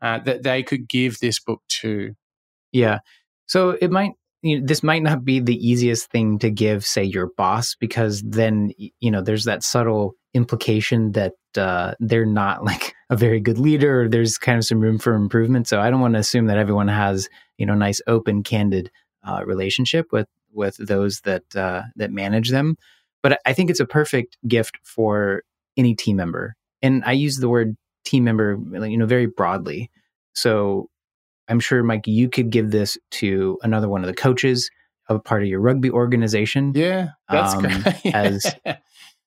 [0.02, 2.14] uh, that they could give this book to?
[2.72, 3.00] Yeah,
[3.48, 7.04] so it might you know, this might not be the easiest thing to give, say,
[7.04, 12.94] your boss, because then you know there's that subtle implication that uh, they're not like
[13.10, 14.08] a very good leader.
[14.08, 15.68] There's kind of some room for improvement.
[15.68, 18.92] So I don't want to assume that everyone has you know nice, open, candid
[19.24, 22.78] uh, relationship with with those that uh, that manage them.
[23.24, 25.44] But I think it's a perfect gift for
[25.76, 27.76] any team member, and I use the word
[28.08, 29.92] team member, you know, very broadly.
[30.34, 30.90] So
[31.48, 34.70] I'm sure, Mike, you could give this to another one of the coaches
[35.10, 36.74] of a part of your rugby organization.
[36.76, 38.06] Yeah, that's um, great.
[38.14, 38.56] as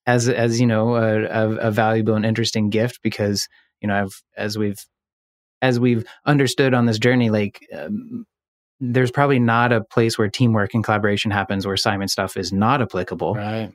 [0.06, 3.48] as as you know, a, a, a, valuable and interesting gift because
[3.80, 4.84] you know, I've as we've
[5.62, 8.26] as we've understood on this journey, like um,
[8.80, 12.80] there's probably not a place where teamwork and collaboration happens where Simon stuff is not
[12.80, 13.34] applicable.
[13.34, 13.72] Right.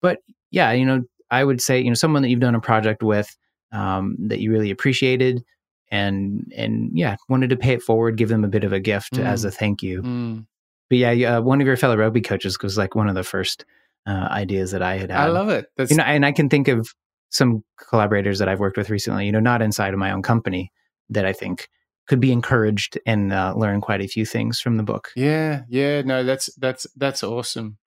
[0.00, 0.18] But
[0.50, 3.36] yeah, you know, I would say, you know, someone that you've done a project with
[3.74, 5.44] um, that you really appreciated
[5.90, 9.14] and and yeah, wanted to pay it forward, give them a bit of a gift
[9.14, 9.24] mm.
[9.24, 10.02] as a thank you.
[10.02, 10.46] Mm.
[10.88, 13.64] But yeah, uh, one of your fellow rugby coaches was like one of the first
[14.06, 15.20] uh, ideas that I had had.
[15.20, 15.66] I love it.
[15.76, 15.90] That's...
[15.90, 16.94] You know, and I can think of
[17.30, 19.26] some collaborators that I've worked with recently.
[19.26, 20.72] You know, not inside of my own company
[21.10, 21.68] that I think
[22.06, 25.10] could be encouraged and uh, learn quite a few things from the book.
[25.16, 27.78] Yeah, yeah, no, that's that's that's awesome.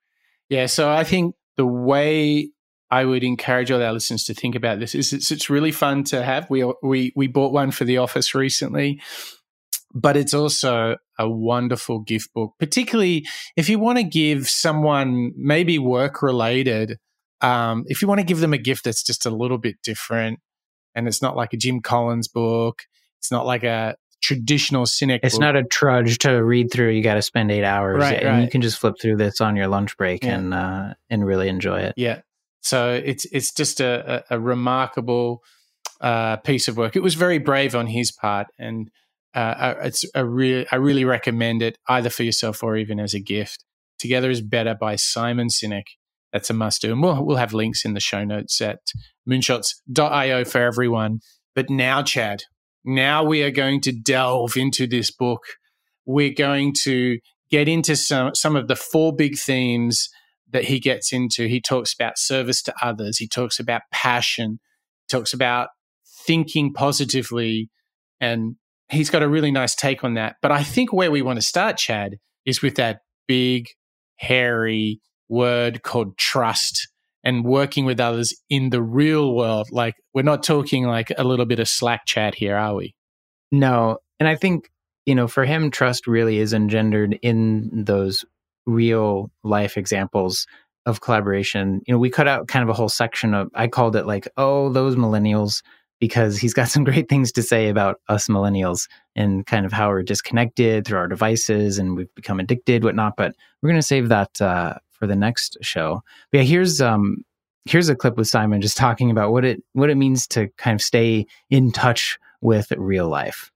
[0.49, 2.51] Yeah, so I think the way
[2.89, 6.03] I would encourage all our listeners to think about this is it's, it's really fun
[6.05, 6.49] to have.
[6.49, 9.01] We we we bought one for the office recently,
[9.93, 15.79] but it's also a wonderful gift book, particularly if you want to give someone maybe
[15.79, 16.97] work related.
[17.41, 20.39] Um, if you want to give them a gift that's just a little bit different,
[20.95, 22.83] and it's not like a Jim Collins book,
[23.19, 25.19] it's not like a traditional Sinek.
[25.23, 25.41] It's book.
[25.41, 26.91] not a trudge to read through.
[26.91, 28.43] You got to spend eight hours, right, and right.
[28.43, 30.35] you can just flip through this on your lunch break yeah.
[30.35, 31.93] and uh, and really enjoy it.
[31.97, 32.21] Yeah.
[32.67, 35.41] So it's it's just a, a, a remarkable
[36.01, 36.95] uh, piece of work.
[36.95, 38.89] It was very brave on his part, and
[39.33, 40.65] uh, it's a real.
[40.71, 43.63] I really recommend it either for yourself or even as a gift.
[43.99, 45.85] Together is better by Simon Sinek.
[46.33, 48.79] That's a must do, and we'll we'll have links in the show notes at
[49.29, 51.21] moonshots.io for everyone.
[51.55, 52.43] But now, Chad,
[52.83, 55.43] now we are going to delve into this book.
[56.05, 60.09] We're going to get into some, some of the four big themes
[60.51, 61.47] that he gets into.
[61.47, 64.59] He talks about service to others, he talks about passion,
[65.09, 65.69] talks about
[66.25, 67.69] thinking positively,
[68.19, 68.55] and
[68.89, 70.35] he's got a really nice take on that.
[70.41, 73.67] But I think where we want to start, Chad, is with that big,
[74.17, 76.89] hairy word called trust
[77.23, 79.67] and working with others in the real world.
[79.71, 82.95] Like we're not talking like a little bit of Slack chat here, are we?
[83.51, 83.97] No.
[84.19, 84.69] And I think,
[85.05, 88.23] you know, for him, trust really is engendered in those
[88.67, 90.45] real life examples
[90.85, 91.81] of collaboration.
[91.87, 94.27] You know, we cut out kind of a whole section of, I called it like,
[94.37, 95.63] oh, those millennials,
[95.99, 99.89] because he's got some great things to say about us millennials and kind of how
[99.89, 103.15] we're disconnected through our devices and we've become addicted, whatnot.
[103.17, 106.03] But we're going to save that uh, for the next show.
[106.31, 107.23] But yeah, here's um
[107.65, 110.75] here's a clip with Simon just talking about what it what it means to kind
[110.75, 113.51] of stay in touch with real life.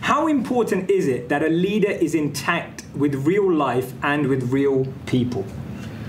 [0.00, 4.86] How important is it that a leader is intact with real life and with real
[5.04, 5.44] people?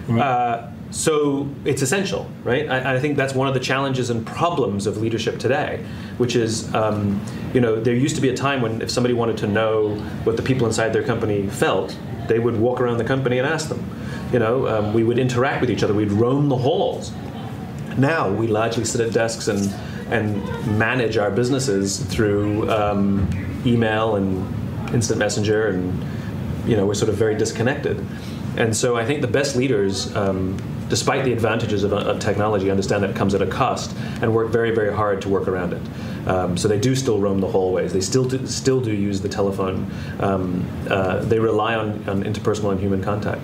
[0.09, 2.67] Uh, so it's essential, right?
[2.69, 5.85] I, I, think that's one of the challenges and problems of leadership today,
[6.17, 7.21] which is, um,
[7.53, 9.93] you know, there used to be a time when if somebody wanted to know
[10.23, 11.95] what the people inside their company felt,
[12.27, 13.87] they would walk around the company and ask them.
[14.33, 17.11] You know, um, we would interact with each other, we'd roam the halls.
[17.97, 19.71] Now we largely sit at desks and
[20.09, 20.43] and
[20.77, 23.27] manage our businesses through um,
[23.65, 26.03] email and instant messenger and
[26.67, 28.05] you know we're sort of very disconnected
[28.57, 30.57] and so I think the best leaders, um,
[30.89, 34.49] despite the advantages of, of, technology, understand that it comes at a cost and work
[34.49, 36.27] very, very hard to work around it.
[36.27, 37.93] Um, so they do still roam the hallways.
[37.93, 39.89] They still do, still do use the telephone.
[40.19, 43.41] Um, uh, they rely on, on, interpersonal and human contact.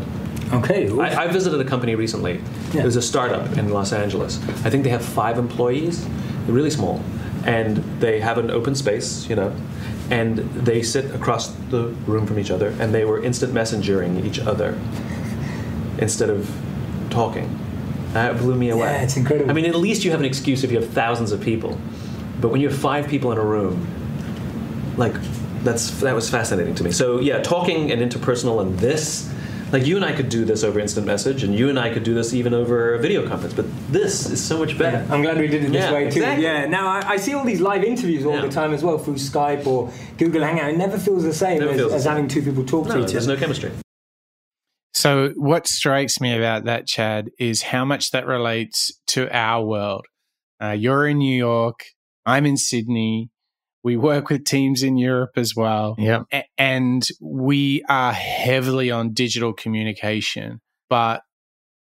[0.52, 0.90] Okay.
[0.92, 2.42] I, I, visited a company recently.
[2.74, 2.82] Yeah.
[2.82, 4.40] It was a startup in Los Angeles.
[4.66, 6.06] I think they have five employees.
[6.06, 7.02] They're really small,
[7.46, 9.28] and they have an open space.
[9.28, 9.56] You know,
[10.10, 14.40] and they sit across the room from each other and they were instant messengering each
[14.40, 14.78] other
[15.98, 16.50] instead of
[17.10, 17.60] talking.
[18.14, 18.88] That blew me away.
[18.88, 19.50] Yeah, it's incredible.
[19.50, 21.78] I mean, at least you have an excuse if you have thousands of people,
[22.40, 23.88] but when you have five people in a room,
[24.96, 25.14] like
[25.64, 26.92] that's that was fascinating to me.
[26.92, 29.32] So yeah, talking and interpersonal and this
[29.72, 32.04] like you and I could do this over instant message, and you and I could
[32.04, 33.54] do this even over a video conference.
[33.54, 35.06] But this is so much better.
[35.06, 36.20] Yeah, I'm glad we did it this yeah, way too.
[36.20, 36.44] Exactly.
[36.44, 36.66] Yeah.
[36.68, 38.42] Now I, I, see all these live interviews all yeah.
[38.42, 40.70] the time as well through Skype or Google Hangout.
[40.70, 43.04] It never feels the same as, as the having two people talk no, to each
[43.04, 43.14] other.
[43.14, 43.72] There's no chemistry.
[44.94, 50.06] So, what strikes me about that, Chad, is how much that relates to our world.
[50.62, 51.82] Uh, you're in New York,
[52.26, 53.30] I'm in Sydney,
[53.86, 55.94] we work with teams in Europe as well.
[56.00, 56.24] Yeah.
[56.34, 61.22] A- and we are heavily on digital communication, but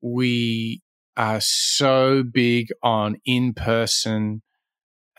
[0.01, 0.81] we
[1.15, 4.41] are so big on in person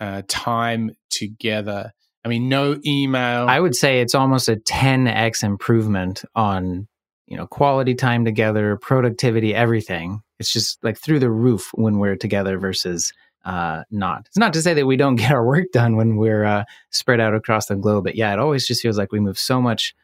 [0.01, 1.93] uh, time together.
[2.25, 3.47] I mean, no email.
[3.49, 6.89] I would say it's almost a 10x improvement on,
[7.27, 10.23] you know, quality time together, productivity, everything.
[10.41, 13.13] It's just like through the roof when we're together versus
[13.45, 14.27] uh, not.
[14.27, 17.21] It's not to say that we don't get our work done when we're uh, spread
[17.21, 19.95] out across the globe, but yeah, it always just feels like we move so much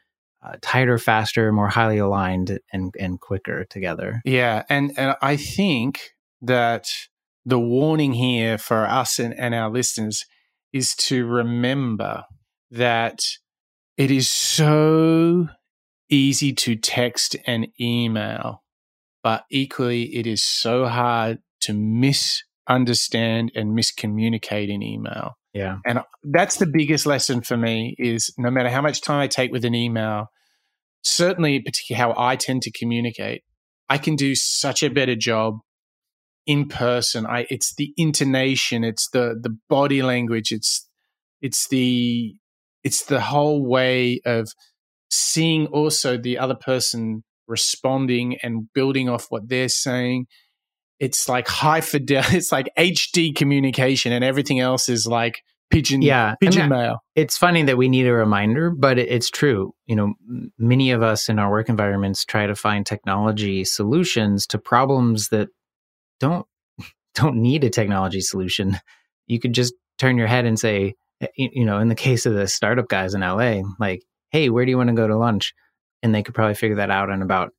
[0.43, 4.23] uh, tighter, faster, more highly aligned, and and quicker together.
[4.25, 6.89] Yeah, and and I think that
[7.45, 10.27] the warning here for us and, and our listeners
[10.73, 12.25] is to remember
[12.71, 13.21] that
[13.97, 15.49] it is so
[16.09, 18.63] easy to text and email,
[19.23, 25.33] but equally it is so hard to miss understand and miscommunicate in email.
[25.53, 25.79] Yeah.
[25.85, 29.51] And that's the biggest lesson for me is no matter how much time I take
[29.51, 30.27] with an email,
[31.03, 33.43] certainly particularly how I tend to communicate,
[33.89, 35.59] I can do such a better job
[36.47, 37.27] in person.
[37.27, 40.89] I it's the intonation, it's the the body language, it's
[41.43, 42.35] it's the
[42.85, 44.49] it's the whole way of
[45.11, 50.27] seeing also the other person responding and building off what they're saying
[51.01, 56.35] it's like high fidelity, it's like HD communication, and everything else is like pigeon, yeah,
[56.41, 57.03] pigeon mail.
[57.17, 59.75] It's funny that we need a reminder, but it's true.
[59.87, 60.15] You know,
[60.59, 65.49] many of us in our work environments try to find technology solutions to problems that
[66.21, 66.47] don't
[67.15, 68.79] don't need a technology solution.
[69.27, 72.35] You could just turn your head and say, eh, you know, in the case of
[72.35, 75.55] the startup guys in LA, like, hey, where do you want to go to lunch?
[76.03, 77.53] And they could probably figure that out in about,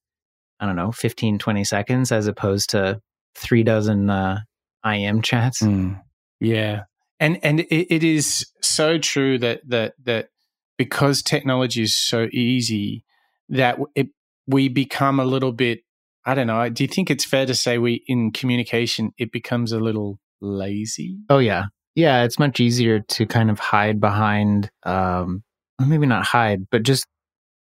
[0.59, 2.99] I don't know, 15, 20 seconds, as opposed to
[3.35, 4.39] three dozen uh,
[4.85, 5.61] IM chats.
[5.61, 6.01] Mm.
[6.39, 6.83] Yeah,
[7.19, 10.29] and and it, it is so true that that that
[10.77, 13.05] because technology is so easy
[13.49, 14.07] that it
[14.47, 15.81] we become a little bit.
[16.25, 16.69] I don't know.
[16.69, 21.19] Do you think it's fair to say we in communication it becomes a little lazy?
[21.29, 21.65] Oh yeah,
[21.95, 22.23] yeah.
[22.23, 25.43] It's much easier to kind of hide behind, um,
[25.79, 27.05] maybe not hide, but just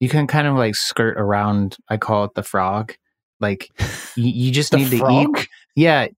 [0.01, 1.77] you can kind of like skirt around.
[1.89, 2.95] I call it the frog
[3.41, 3.71] like
[4.17, 5.35] you, you just need frog?
[5.35, 5.49] to eat.
[5.77, 6.09] Yeah.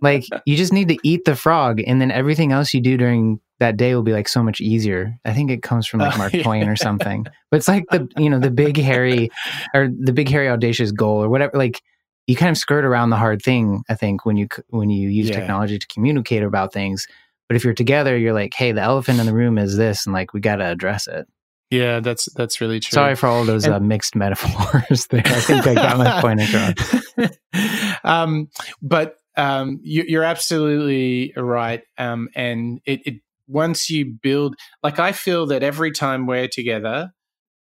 [0.00, 3.40] Like you just need to eat the frog and then everything else you do during
[3.58, 5.18] that day will be like so much easier.
[5.24, 6.42] I think it comes from like oh, Mark yeah.
[6.42, 7.26] Twain or something.
[7.50, 9.30] But it's like the you know, the big hairy
[9.74, 11.82] or the big hairy audacious goal or whatever like
[12.26, 15.28] you kind of skirt around the hard thing, I think, when you when you use
[15.28, 15.38] yeah.
[15.38, 17.06] technology to communicate about things.
[17.48, 20.12] But if you're together, you're like, hey, the elephant in the room is this, and
[20.12, 21.28] like we got to address it.
[21.70, 22.94] Yeah, that's that's really true.
[22.94, 25.22] Sorry for all those and, uh, mixed metaphors there.
[25.24, 27.38] I think I got my point across.
[28.04, 28.48] um,
[28.80, 31.82] but um, you, are absolutely right.
[31.98, 33.14] Um, and it, it
[33.48, 37.10] once you build, like I feel that every time we're together,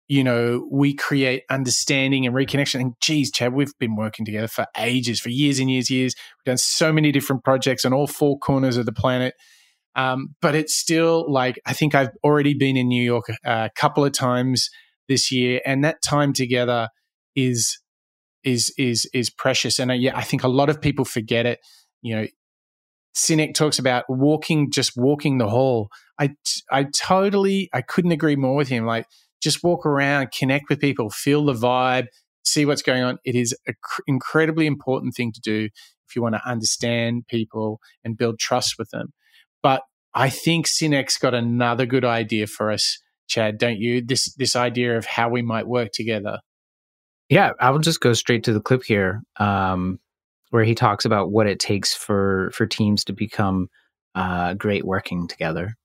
[0.08, 2.82] you know, we create understanding and reconnection.
[2.82, 6.14] And geez, Chad, we've been working together for ages, for years and years, years.
[6.38, 9.36] We've done so many different projects on all four corners of the planet.
[9.96, 14.04] Um, but it's still like I think I've already been in New York a couple
[14.04, 14.70] of times
[15.08, 16.90] this year, and that time together
[17.36, 17.78] is
[18.44, 19.80] is is is precious.
[19.80, 21.60] And uh, yeah, I think a lot of people forget it.
[22.02, 22.28] You know,
[23.16, 25.90] Sinek talks about walking, just walking the hall.
[26.20, 26.32] I
[26.72, 28.86] I totally I couldn't agree more with him.
[28.86, 29.06] Like
[29.42, 32.08] just walk around, connect with people, feel the vibe,
[32.44, 33.18] see what's going on.
[33.26, 35.70] It is an cr- incredibly important thing to do
[36.08, 39.14] if you want to understand people and build trust with them.
[39.64, 39.82] But
[40.14, 44.06] I think Sinek's got another good idea for us, Chad, don't you?
[44.06, 46.40] This this idea of how we might work together.
[47.30, 50.00] Yeah, I will just go straight to the clip here, um,
[50.52, 53.70] where he talks about what it takes for for teams to become
[54.14, 55.76] uh, great working together.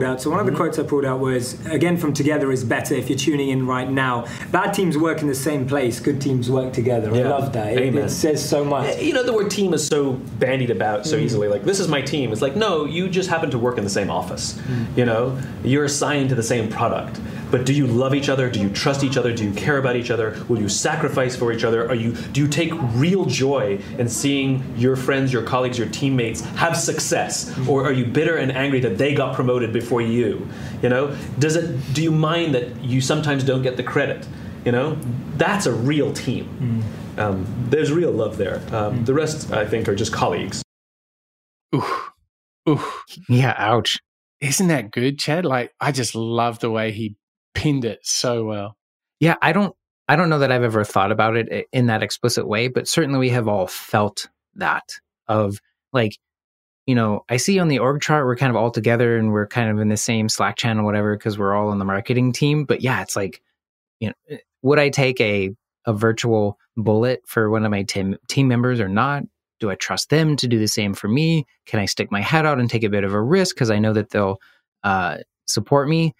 [0.00, 0.56] So one of the mm-hmm.
[0.56, 2.94] quotes I pulled out was again from Together is better.
[2.94, 6.00] If you're tuning in right now, bad teams work in the same place.
[6.00, 7.14] Good teams work together.
[7.14, 7.26] Yeah.
[7.26, 7.76] I love that.
[7.76, 8.96] It, it says so much.
[8.96, 11.22] Eh, you know, the word team is so bandied about so mm.
[11.22, 11.48] easily.
[11.48, 12.32] Like, this is my team.
[12.32, 14.54] It's like, no, you just happen to work in the same office.
[14.54, 14.96] Mm.
[14.96, 17.20] You know, you're assigned to the same product.
[17.50, 18.48] But do you love each other?
[18.48, 19.32] Do you trust each other?
[19.34, 20.40] Do you care about each other?
[20.48, 21.88] Will you sacrifice for each other?
[21.88, 26.42] Are you do you take real joy in seeing your friends, your colleagues, your teammates
[26.42, 27.50] have success?
[27.50, 27.68] Mm.
[27.68, 30.46] Or are you bitter and angry that they got promoted before you?
[30.82, 31.16] You know?
[31.38, 34.26] Does it do you mind that you sometimes don't get the credit?
[34.64, 34.98] You know?
[35.36, 36.84] That's a real team.
[37.16, 38.62] Um, there's real love there.
[38.72, 40.62] Um, The rest, I think, are just colleagues.
[41.74, 41.84] Ooh,
[42.68, 42.84] ooh.
[43.28, 43.96] Yeah, ouch.
[44.40, 45.44] Isn't that good, Chad?
[45.44, 47.16] Like, I just love the way he
[47.54, 48.76] pinned it so well.
[49.18, 49.74] Yeah, I don't
[50.08, 53.18] I don't know that I've ever thought about it in that explicit way, but certainly
[53.18, 54.82] we have all felt that
[55.28, 55.60] of
[55.92, 56.18] like
[56.90, 59.46] you know, I see on the org chart we're kind of all together and we're
[59.46, 62.64] kind of in the same Slack channel whatever because we're all on the marketing team,
[62.64, 63.40] but yeah, it's like
[64.00, 65.50] you know, eh, would I take a
[65.86, 69.22] a virtual bullet for one of my team team members or not?
[69.60, 71.46] Do I trust them to do the same for me?
[71.64, 73.78] Can I stick my head out and take a bit of a risk because I
[73.78, 74.38] know that they'll
[74.82, 76.12] uh, support me?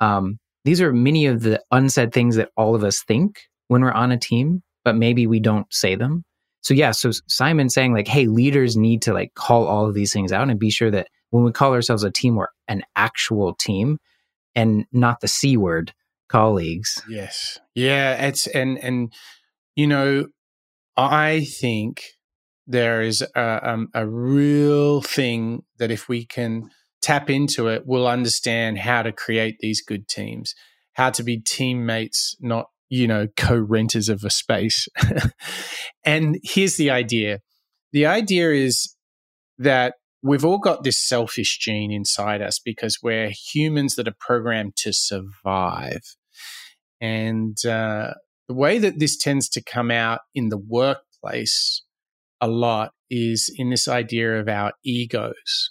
[0.00, 3.92] Um, these are many of the unsaid things that all of us think when we're
[3.92, 6.24] on a team, but maybe we don't say them.
[6.64, 10.14] So yeah, so Simon saying like, hey, leaders need to like call all of these
[10.14, 13.54] things out and be sure that when we call ourselves a team, we're an actual
[13.54, 13.98] team
[14.54, 15.92] and not the C word
[16.28, 17.02] colleagues.
[17.06, 17.58] Yes.
[17.74, 19.12] Yeah, it's and and
[19.76, 20.28] you know,
[20.96, 22.04] I think
[22.66, 26.70] there is a, um, a real thing that if we can
[27.02, 30.54] tap into it, we'll understand how to create these good teams,
[30.94, 34.88] how to be teammates, not you know co-renters of a space.
[36.04, 37.40] and here's the idea:
[37.92, 38.94] the idea is
[39.58, 44.76] that we've all got this selfish gene inside us because we're humans that are programmed
[44.76, 46.02] to survive.
[47.00, 48.14] And uh,
[48.48, 51.82] the way that this tends to come out in the workplace
[52.40, 55.70] a lot is in this idea of our egos.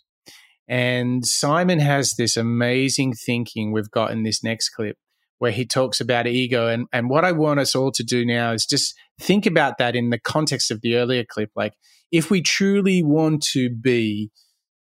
[0.67, 4.97] And Simon has this amazing thinking we've got in this next clip
[5.43, 6.69] where he talks about ego.
[6.69, 9.93] And, and what I want us all to do now is just think about that
[9.93, 11.49] in the context of the earlier clip.
[11.53, 11.73] Like,
[12.13, 14.31] if we truly want to be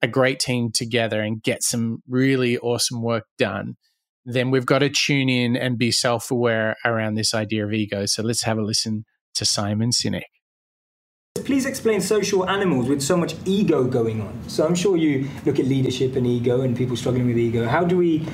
[0.01, 3.75] a great team together and get some really awesome work done,
[4.23, 8.05] then we've got to tune in and be self aware around this idea of ego.
[8.05, 9.03] So let's have a listen
[9.35, 10.31] to Simon Sinek.
[11.43, 14.47] Please explain social animals with so much ego going on.
[14.47, 17.67] So I'm sure you look at leadership and ego and people struggling with ego.
[17.67, 18.25] How do we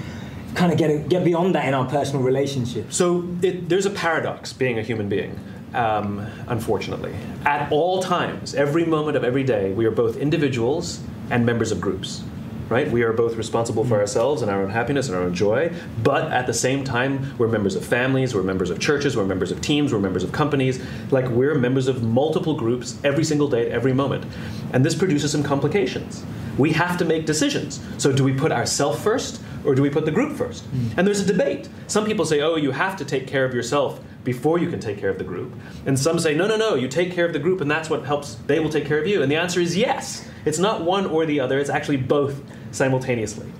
[0.55, 2.95] kind of get a, get beyond that in our personal relationships?
[2.95, 5.39] So it, there's a paradox being a human being,
[5.73, 7.13] um, unfortunately.
[7.45, 11.79] At all times, every moment of every day, we are both individuals and members of
[11.79, 12.23] groups.
[12.67, 12.87] Right?
[12.91, 15.73] We are both responsible for ourselves and our own happiness and our own joy,
[16.03, 19.49] but at the same time, we're members of families, we're members of churches, we're members
[19.49, 20.79] of teams, we're members of companies.
[21.09, 24.23] Like we're members of multiple groups every single day at every moment.
[24.71, 26.23] And this produces some complications.
[26.59, 27.79] We have to make decisions.
[27.97, 30.65] So do we put ourselves first or do we put the group first?
[30.97, 31.69] And there's a debate.
[31.85, 34.97] Some people say, oh, you have to take care of yourself before you can take
[34.97, 35.53] care of the group.
[35.85, 38.03] And some say, no, no, no, you take care of the group and that's what
[38.03, 39.21] helps, they will take care of you.
[39.21, 40.27] And the answer is yes.
[40.43, 42.41] It's not one or the other, it's actually both
[42.71, 43.51] simultaneously.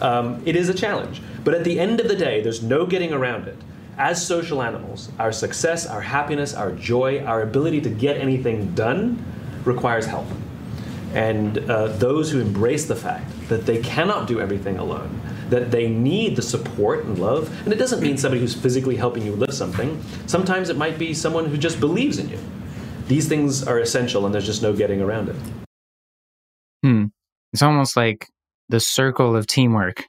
[0.00, 1.22] Um, it is a challenge.
[1.44, 3.56] But at the end of the day, there's no getting around it.
[3.98, 9.24] As social animals, our success, our happiness, our joy, our ability to get anything done
[9.64, 10.26] requires help.
[11.14, 15.20] And uh, those who embrace the fact that they cannot do everything alone,
[15.50, 19.24] that they need the support and love, and it doesn't mean somebody who's physically helping
[19.24, 20.02] you lift something.
[20.26, 22.38] Sometimes it might be someone who just believes in you.
[23.08, 25.36] These things are essential, and there's just no getting around it.
[26.82, 27.06] Hmm.
[27.52, 28.28] It's almost like
[28.68, 30.06] the circle of teamwork,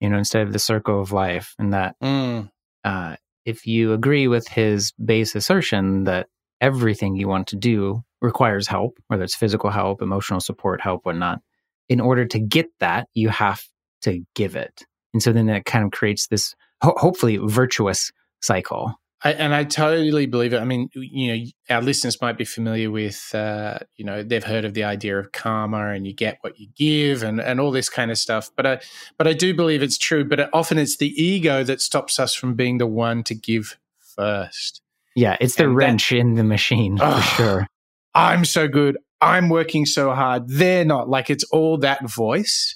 [0.00, 1.54] you know, instead of the circle of life.
[1.58, 2.50] And that Mm.
[2.84, 6.28] uh, if you agree with his base assertion that
[6.60, 11.40] everything you want to do requires help, whether it's physical help, emotional support, help, whatnot,
[11.88, 13.62] in order to get that, you have
[14.02, 14.84] to give it.
[15.14, 18.94] And so then that kind of creates this ho- hopefully virtuous cycle.
[19.24, 20.58] I, and I totally believe it.
[20.60, 24.64] I mean, you know, our listeners might be familiar with, uh, you know, they've heard
[24.64, 27.88] of the idea of karma, and you get what you give, and and all this
[27.88, 28.50] kind of stuff.
[28.56, 28.80] But I,
[29.18, 30.24] but I do believe it's true.
[30.24, 33.78] But often it's the ego that stops us from being the one to give
[34.16, 34.82] first.
[35.14, 37.66] Yeah, it's the And that- wrench in the machine for sure.
[38.14, 38.98] I'm so good.
[39.20, 40.48] I'm working so hard.
[40.48, 41.08] They're not.
[41.08, 42.74] Like it's all that voice.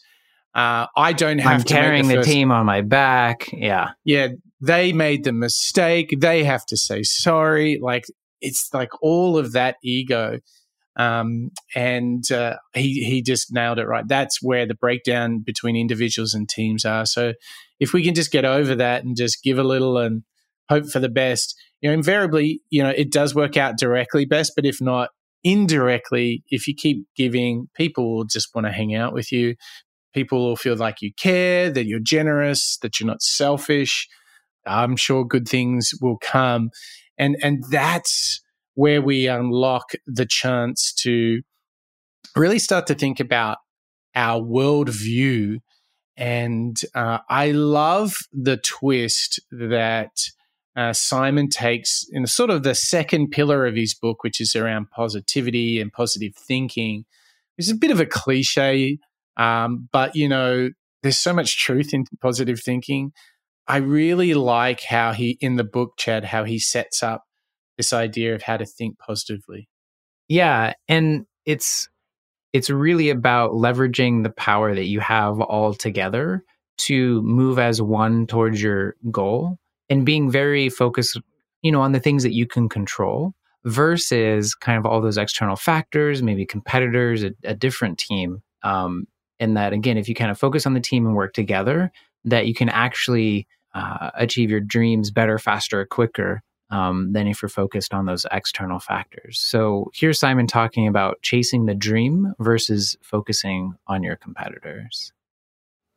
[0.57, 3.51] Uh, I don't have I'm to carrying the, first- team on my back.
[3.53, 3.91] Yeah.
[4.05, 4.29] yeah,
[4.63, 6.17] they made the mistake.
[6.19, 7.79] They have to say sorry.
[7.81, 8.05] Like
[8.41, 10.39] it's like all of that ego.
[10.99, 14.09] Um, and uh, he he just nailed it right.
[14.09, 17.05] That's where the breakdown between individuals and teams are.
[17.05, 17.35] So
[17.79, 20.23] if we can just get over that and just give a little and
[20.71, 24.53] hope for the best, you know, invariably, you know, it does work out directly best.
[24.57, 25.11] But if not
[25.45, 29.55] indirectly, if you keep giving, people will just want to hang out with you.
[30.17, 34.09] People will feel like you care, that you're generous, that you're not selfish.
[34.67, 36.71] I'm sure good things will come.
[37.19, 38.41] And and that's
[38.73, 41.43] where we unlock the chance to
[42.35, 43.59] really start to think about
[44.15, 45.59] our worldview.
[46.17, 50.13] And uh, I love the twist that
[50.77, 54.91] uh, Simon takes in sort of the second pillar of his book, which is around
[54.91, 57.05] positivity and positive thinking.
[57.59, 58.99] It's a bit of a cliche,
[59.37, 60.71] um, but you know,
[61.03, 63.13] there's so much truth in positive thinking.
[63.69, 67.25] I really like how he, in the book, Chad, how he sets up
[67.77, 69.69] this idea of how to think positively.
[70.29, 71.89] Yeah, and it's
[72.53, 76.43] it's really about leveraging the power that you have all together
[76.79, 79.59] to move as one towards your goal
[79.89, 81.21] and being very focused,
[81.63, 83.35] you know, on the things that you can control
[83.65, 88.43] versus kind of all those external factors, maybe competitors, a, a different team.
[88.63, 89.07] Um,
[89.39, 91.93] and that again, if you kind of focus on the team and work together,
[92.25, 97.49] that you can actually uh, achieve your dreams better, faster, quicker um, than if you're
[97.49, 99.39] focused on those external factors.
[99.39, 105.13] So here's Simon talking about chasing the dream versus focusing on your competitors.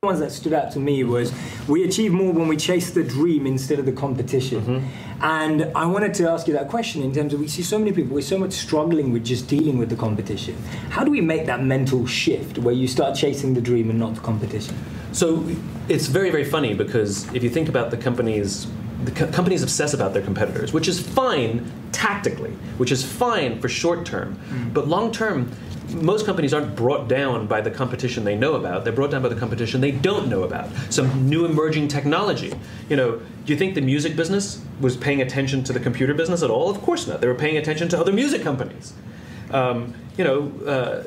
[0.01, 1.33] The ones that stood out to me was
[1.67, 4.61] we achieve more when we chase the dream instead of the competition.
[4.61, 5.23] Mm-hmm.
[5.25, 7.91] And I wanted to ask you that question in terms of we see so many
[7.91, 10.55] people, we're so much struggling with just dealing with the competition.
[10.89, 14.15] How do we make that mental shift where you start chasing the dream and not
[14.15, 14.73] the competition?
[15.11, 15.45] So
[15.89, 18.67] it's very, very funny because if you think about the companies,
[19.03, 23.67] the co- companies obsess about their competitors, which is fine tactically, which is fine for
[23.67, 24.73] short term, mm.
[24.73, 25.51] but long term.
[25.91, 28.83] Most companies aren't brought down by the competition they know about.
[28.83, 30.69] They're brought down by the competition they don't know about.
[30.89, 32.53] Some new emerging technology.
[32.89, 33.11] You know,
[33.45, 36.69] do you think the music business was paying attention to the computer business at all?
[36.69, 37.21] Of course not.
[37.21, 38.93] They were paying attention to other music companies.
[39.51, 41.03] Um, you know, uh,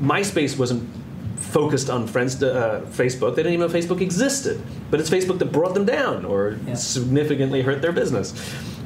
[0.00, 0.88] MySpace wasn't
[1.36, 3.36] focused on friends, uh, Facebook.
[3.36, 6.74] They didn't even know Facebook existed, but it's Facebook that brought them down or Yeah.
[6.74, 8.32] significantly hurt their business,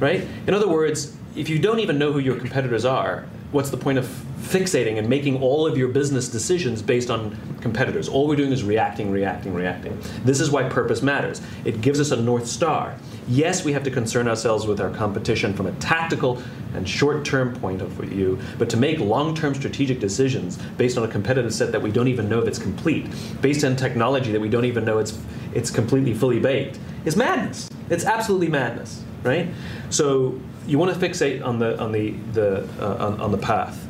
[0.00, 0.26] right?
[0.46, 3.98] In other words, if you don't even know who your competitors are, what's the point
[3.98, 4.08] of
[4.38, 8.08] fixating and making all of your business decisions based on competitors?
[8.08, 10.00] All we're doing is reacting, reacting, reacting.
[10.24, 11.40] This is why purpose matters.
[11.64, 12.94] It gives us a north star.
[13.28, 16.42] Yes, we have to concern ourselves with our competition from a tactical
[16.74, 21.52] and short-term point of view, but to make long-term strategic decisions based on a competitive
[21.52, 23.06] set that we don't even know if it's complete,
[23.40, 25.18] based on technology that we don't even know it's
[25.54, 27.70] it's completely fully baked, is madness.
[27.88, 29.48] It's absolutely madness, right?
[29.88, 33.87] So you want to fixate on the on the the uh, on, on the path.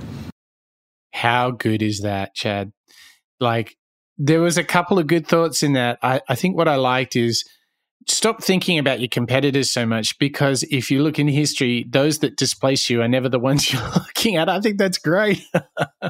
[1.19, 2.73] How good is that, Chad?
[3.41, 3.77] Like,
[4.19, 5.99] there was a couple of good thoughts in that.
[6.03, 7.45] I, I think what I liked is
[8.07, 12.37] stop thinking about your competitors so much because if you look in history, those that
[12.37, 14.49] displace you are never the ones you're looking at.
[14.49, 15.43] I think that's great.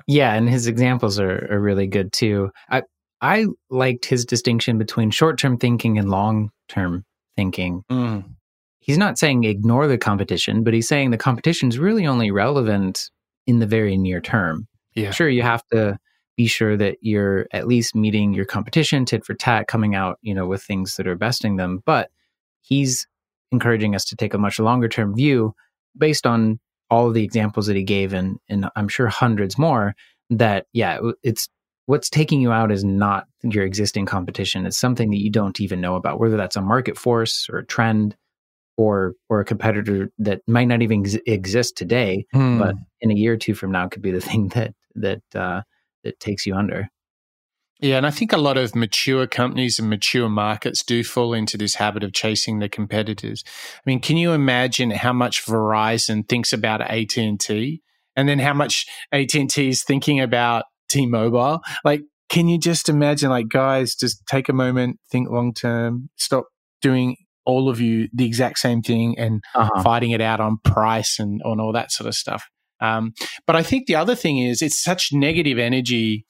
[0.06, 2.50] Yeah, and his examples are, are really good too.
[2.70, 2.82] I
[3.20, 7.04] I liked his distinction between short term thinking and long term
[7.36, 7.82] thinking.
[7.90, 8.24] Mm.
[8.80, 13.11] He's not saying ignore the competition, but he's saying the competition is really only relevant
[13.46, 14.68] in the very near term.
[14.99, 15.11] Yeah.
[15.11, 15.99] Sure, you have to
[16.36, 20.34] be sure that you're at least meeting your competition tit for tat, coming out, you
[20.34, 21.82] know, with things that are besting them.
[21.84, 22.11] But
[22.62, 23.07] he's
[23.51, 25.55] encouraging us to take a much longer term view
[25.96, 29.94] based on all of the examples that he gave and and I'm sure hundreds more
[30.30, 31.49] that yeah, it's
[31.86, 34.66] what's taking you out is not your existing competition.
[34.66, 37.66] It's something that you don't even know about, whether that's a market force or a
[37.66, 38.14] trend
[38.76, 42.59] or or a competitor that might not even ex- exist today, Hmm.
[42.59, 45.62] but in a year or two from now could be the thing that that uh,
[46.05, 46.89] that takes you under.
[47.80, 51.57] Yeah, and I think a lot of mature companies and mature markets do fall into
[51.57, 53.45] this habit of chasing their competitors.
[53.47, 57.82] I mean, can you imagine how much Verizon thinks about AT and T,
[58.16, 61.61] and then how much AT and T is thinking about T-Mobile?
[61.84, 63.30] Like, can you just imagine?
[63.30, 66.47] Like, guys, just take a moment, think long term, stop
[66.82, 67.16] doing
[67.47, 69.82] all of you the exact same thing and Uh-huh.
[69.84, 72.49] fighting it out on price and on all that sort of stuff.
[72.81, 73.12] Um,
[73.47, 76.26] but I think the other thing is it's such negative energy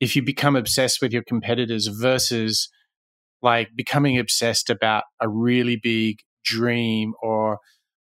[0.00, 2.68] if you become obsessed with your competitors versus
[3.40, 7.58] like becoming obsessed about a really big dream or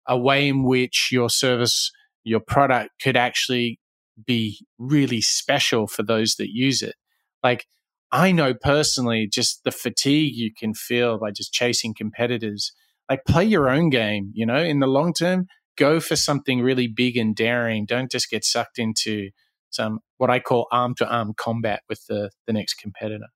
[0.07, 1.91] a way in which your service,
[2.23, 3.79] your product could actually
[4.25, 6.95] be really special for those that use it.
[7.43, 7.65] Like
[8.11, 12.71] I know personally just the fatigue you can feel by just chasing competitors.
[13.09, 16.87] Like play your own game, you know, in the long term, go for something really
[16.87, 17.85] big and daring.
[17.85, 19.29] Don't just get sucked into
[19.69, 23.27] some what I call arm to arm combat with the, the next competitor.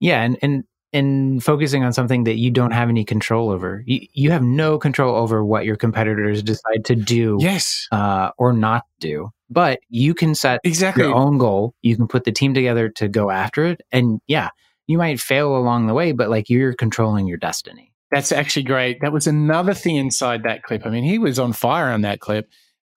[0.00, 3.82] Yeah, and and and focusing on something that you don't have any control over.
[3.84, 7.88] You, you have no control over what your competitors decide to do Yes.
[7.90, 9.30] uh, or not do.
[9.50, 11.02] But you can set Exactly.
[11.04, 11.74] your own goal.
[11.82, 13.80] You can put the team together to go after it.
[13.90, 14.50] And yeah,
[14.86, 17.92] you might fail along the way, but like you're controlling your destiny.
[18.14, 19.00] That's actually great.
[19.00, 20.86] That was another thing inside that clip.
[20.86, 22.48] I mean, he was on fire on that clip.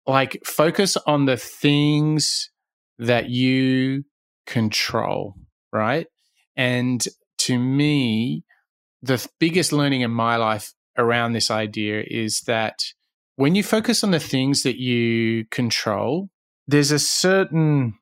[0.06, 2.50] Like, focus on the things
[2.98, 4.04] that you
[4.44, 5.34] control,
[5.72, 6.06] right?
[6.54, 7.02] And
[7.38, 8.44] to me,
[9.00, 12.82] the biggest learning in my life around this idea is that
[13.36, 16.28] when you focus on the things that you control,
[16.66, 17.94] there's a certain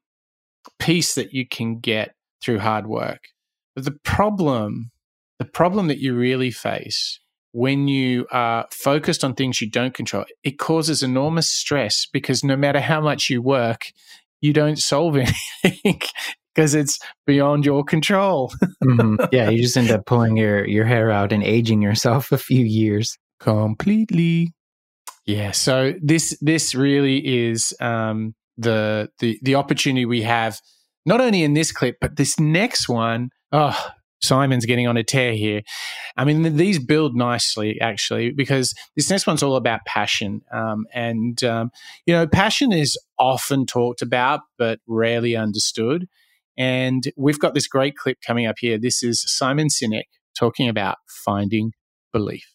[0.81, 3.21] peace that you can get through hard work.
[3.77, 4.91] But the problem
[5.45, 7.21] the problem that you really face
[7.53, 12.57] when you are focused on things you don't control, it causes enormous stress because no
[12.57, 13.93] matter how much you work,
[14.41, 15.17] you don't solve
[15.65, 16.01] anything
[16.55, 18.53] because it's beyond your control.
[18.85, 19.29] Mhm.
[19.33, 22.65] Yeah, you just end up pulling your, your hair out and aging yourself a few
[22.65, 23.17] years.
[23.41, 24.53] Completely.
[25.25, 25.53] Yeah.
[25.53, 30.61] So this this really is um, the the the opportunity we have,
[31.07, 33.31] not only in this clip, but this next one.
[33.53, 33.79] Oh,
[34.25, 35.63] Simon's getting on a tear here.
[36.17, 41.43] I mean, these build nicely actually because this next one's all about passion, um, and
[41.45, 41.71] um,
[42.07, 46.07] you know, passion is often talked about but rarely understood.
[46.57, 48.79] And we've got this great clip coming up here.
[48.79, 50.05] This is Simon Sinek
[50.39, 51.73] talking about finding
[52.13, 52.55] belief.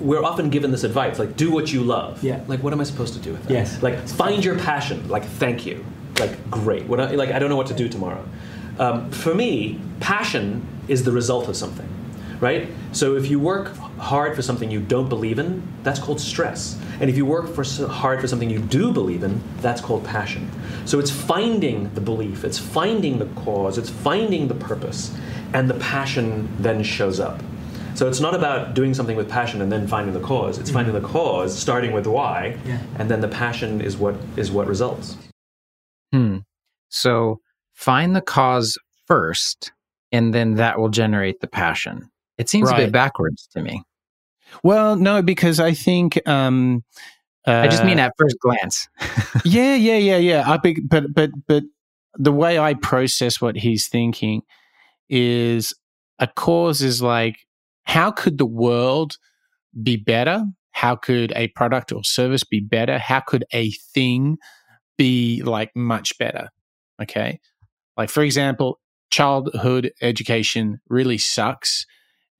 [0.00, 2.22] We're often given this advice, like do what you love.
[2.22, 2.42] Yeah.
[2.48, 3.52] Like what am I supposed to do with that?
[3.52, 3.82] Yes.
[3.82, 5.08] Like find your passion.
[5.08, 5.84] Like thank you.
[6.18, 6.86] Like great.
[6.86, 8.24] What I, like I don't know what to do tomorrow.
[8.78, 11.88] Um, for me, passion is the result of something,
[12.40, 12.68] right?
[12.92, 16.78] So if you work hard for something you don't believe in, that's called stress.
[17.00, 20.04] And if you work for so hard for something you do believe in, that's called
[20.04, 20.50] passion.
[20.84, 25.12] So it's finding the belief, it's finding the cause, it's finding the purpose,
[25.52, 27.40] and the passion then shows up.
[27.94, 30.58] So it's not about doing something with passion and then finding the cause.
[30.58, 32.80] It's finding the cause, starting with why, Yeah.
[32.98, 35.16] and then the passion is what is what results.
[36.12, 36.38] Hmm.
[36.88, 37.40] So
[37.72, 38.76] find the cause
[39.06, 39.72] first,
[40.12, 42.10] and then that will generate the passion.
[42.38, 43.82] It seems a bit backwards to me.
[44.62, 46.84] Well, no, because I think um,
[47.46, 48.88] uh, I just mean at first glance.
[49.44, 50.50] yeah, yeah, yeah, yeah.
[50.50, 51.64] I big, but but but
[52.16, 54.42] the way I process what he's thinking
[55.08, 55.74] is
[56.18, 57.38] a cause is like
[57.84, 59.18] how could the world
[59.82, 60.44] be better?
[60.70, 62.98] How could a product or service be better?
[62.98, 64.38] How could a thing
[64.96, 66.48] be like much better?
[67.02, 67.40] Okay.
[67.96, 68.80] Like for example,
[69.14, 71.86] childhood education really sucks.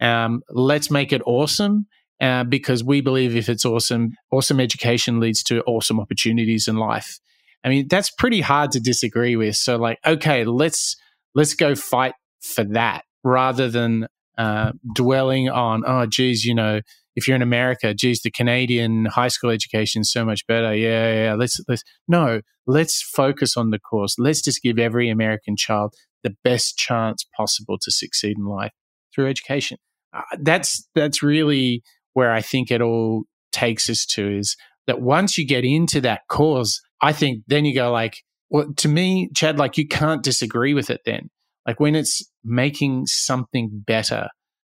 [0.01, 1.87] Um, let's make it awesome
[2.20, 7.20] uh, because we believe if it's awesome, awesome education leads to awesome opportunities in life.
[7.62, 9.55] I mean, that's pretty hard to disagree with.
[9.55, 10.97] So, like, okay, let's
[11.37, 16.81] let's go fight for that rather than uh, dwelling on, oh, geez, you know,
[17.14, 20.75] if you're in America, geez, the Canadian high school education is so much better.
[20.75, 21.35] Yeah, yeah, yeah.
[21.35, 24.16] Let's let's no, let's focus on the course.
[24.18, 25.95] Let's just give every American child
[26.25, 28.72] the best chance possible to succeed in life
[29.14, 29.79] through education.
[30.12, 31.83] Uh, that's that's really
[32.14, 34.57] where I think it all takes us to is
[34.87, 38.16] that once you get into that cause, I think then you go like,
[38.51, 41.31] well, to me, Chad, like you can't disagree with it then.
[41.66, 44.29] Like when it's making something better,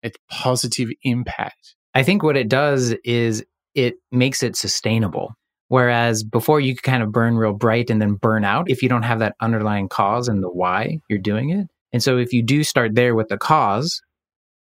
[0.03, 1.75] it's positive impact.
[1.95, 5.33] I think what it does is it makes it sustainable.
[5.69, 8.89] Whereas before you could kind of burn real bright and then burn out if you
[8.89, 11.69] don't have that underlying cause and the why you're doing it.
[11.93, 14.03] And so if you do start there with the cause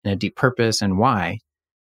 [0.03, 1.39] and a deep purpose and why,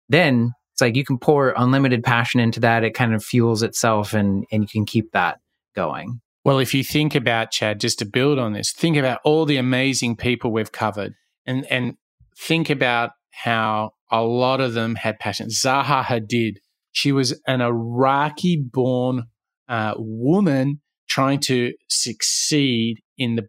[0.09, 2.83] then it's like you can pour unlimited passion into that.
[2.83, 5.39] It kind of fuels itself and, and you can keep that
[5.77, 6.21] going.
[6.45, 9.57] Well, if you think about Chad, just to build on this, think about all the
[9.57, 11.15] amazing people we've covered
[11.47, 11.97] and, and
[12.37, 15.49] think about how a lot of them had passion.
[15.49, 16.57] Zaha Hadid,
[16.95, 19.25] she was an Iraqi born
[19.69, 23.47] uh, woman trying to succeed in the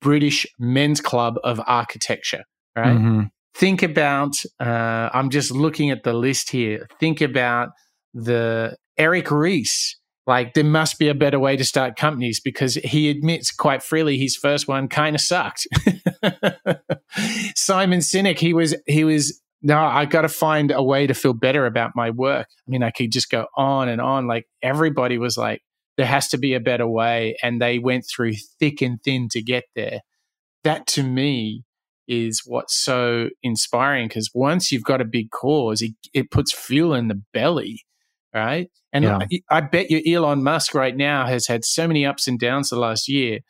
[0.00, 2.42] British men's club of architecture,
[2.76, 2.98] right?
[2.98, 3.30] Mhm.
[3.54, 6.86] think about, uh, I'm just looking at the list here.
[7.00, 7.70] Think about
[8.12, 9.96] the Eric Ries.
[10.26, 14.18] Like, there must be a better way to start companies because he admits quite freely
[14.18, 15.66] his first one kind of sucked.
[17.56, 21.32] Simon Sinek, he was, he was, no, I got to find a way to feel
[21.32, 22.46] better about my work.
[22.48, 24.28] I mean, I could just go on and on.
[24.28, 25.60] Like, everybody was like,
[25.96, 27.36] there has to be a better way.
[27.42, 30.02] And they went through thick and thin to get there.
[30.62, 31.64] That to me
[32.06, 36.94] is what's so inspiring because once you've got a big cause, it, it puts fuel
[36.94, 37.80] in the belly,
[38.32, 38.70] right?
[38.92, 39.18] And Yeah.
[39.18, 42.70] I, I bet you Elon Musk right now has had so many ups and downs
[42.70, 43.40] the last year,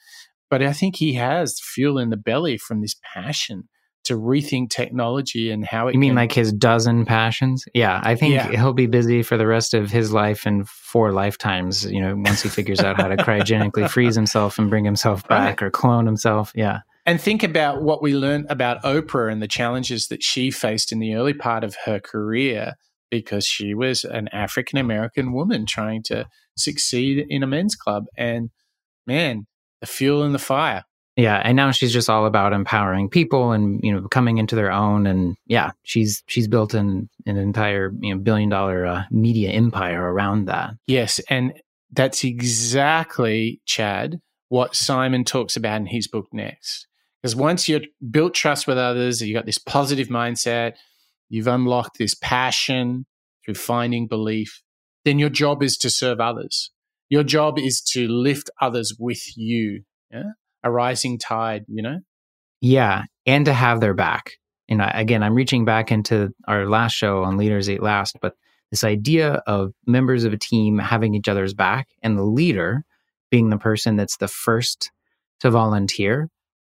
[0.48, 3.68] but I think he has fuel in the belly from this passion
[4.06, 5.94] to rethink technology and how it.
[5.94, 7.64] You mean can- like his dozen passions?
[7.74, 8.50] Yeah, I think Yeah.
[8.50, 11.84] he'll be busy for the rest of his life and four lifetimes.
[11.84, 15.62] You know, once he figures out how to cryogenically freeze himself and bring himself back
[15.62, 16.52] or clone himself.
[16.54, 20.90] Yeah, And think about what we learned about Oprah and the challenges that she faced
[20.92, 22.74] in the early part of her career
[23.10, 26.26] because she was an African American woman trying to
[26.56, 28.06] succeed in a men's club.
[28.16, 28.50] And
[29.06, 29.46] man,
[29.80, 30.84] the fuel and the fire.
[31.16, 31.40] Yeah.
[31.42, 35.06] And now she's just all about empowering people and you know coming into their own.
[35.06, 40.12] And yeah, she's she's built an an entire you know billion dollar uh, media empire
[40.12, 40.74] around that.
[40.86, 41.20] Yes.
[41.30, 41.54] And
[41.92, 46.86] that's exactly, Chad, what Simon talks about in his book next.
[47.22, 50.74] Because once you've built trust with others, you've got this positive mindset,
[51.28, 53.06] you've unlocked this passion
[53.44, 54.62] through finding belief,
[55.04, 56.70] then your job is to serve others.
[57.08, 59.82] Your job is to lift others with you.
[60.12, 60.32] Yeah.
[60.62, 62.00] A rising tide, you know?
[62.60, 64.32] Yeah, and to have their back.
[64.68, 68.34] And I, again, I'm reaching back into our last show on Leaders Eat Last, but
[68.70, 72.84] this idea of members of a team having each other's back and the leader
[73.30, 74.90] being the person that's the first
[75.40, 76.28] to volunteer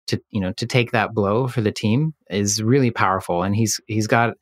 [0.07, 3.81] to you know to take that blow for the team is really powerful and he's
[3.87, 4.35] he's got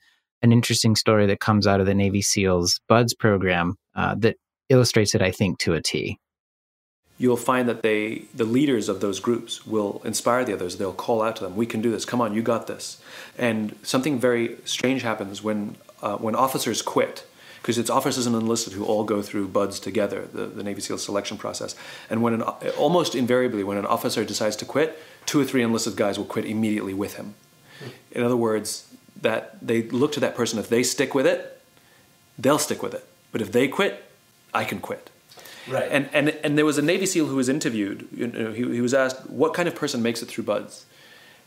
[0.42, 4.36] an interesting story that comes out of the Navy SEALs Buds program uh, that
[4.68, 6.18] illustrates it I think to a T.
[7.22, 10.76] you'll find that they the leaders of those groups will inspire the others.
[10.76, 12.04] They'll call out to them we can do this.
[12.04, 13.00] Come on you got this.
[13.38, 17.24] And something very strange happens when uh, when officers quit
[17.60, 20.98] because it's officers and enlisted who all go through buds together the, the navy seal
[20.98, 21.76] selection process.
[22.10, 22.42] And when an
[22.76, 26.44] almost invariably when an officer decides to quit two or three enlisted guys will quit
[26.44, 27.34] immediately with him.
[28.10, 28.88] In other words
[29.20, 31.60] that they look to that person if they stick with it
[32.36, 33.06] they'll stick with it.
[33.30, 34.04] But if they quit
[34.52, 35.08] i can quit
[35.68, 35.88] Right.
[35.90, 38.08] and, and and there was a Navy SEAL who was interviewed.
[38.14, 40.86] You know, he, he was asked, "What kind of person makes it through buds?"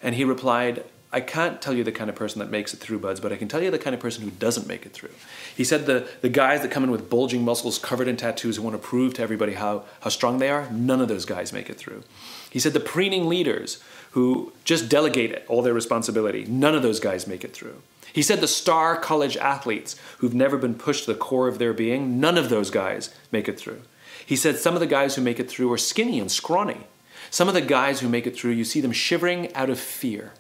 [0.02, 3.00] And he replied, "I can't tell you the kind of person that makes it through
[3.00, 5.12] buds, but I can tell you the kind of person who doesn't make it through."
[5.56, 8.62] He said the the guys that come in with bulging muscles, covered in tattoos, who
[8.64, 11.70] want to prove to everybody how how strong they are, none of those guys make
[11.70, 12.04] it through.
[12.50, 17.28] He said the preening leaders who just delegate all their responsibility, none of those guys
[17.28, 17.82] make it through.
[18.14, 21.74] He said the star college athletes who've never been pushed to the core of their
[21.74, 23.82] being, none of those guys make it through.
[24.26, 26.88] He said some of the guys who make it through are skinny and scrawny.
[27.30, 30.34] Some of the guys who make it through, you see them shivering out of fear.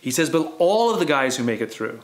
[0.00, 2.00] He says, but all of the guys who make it through,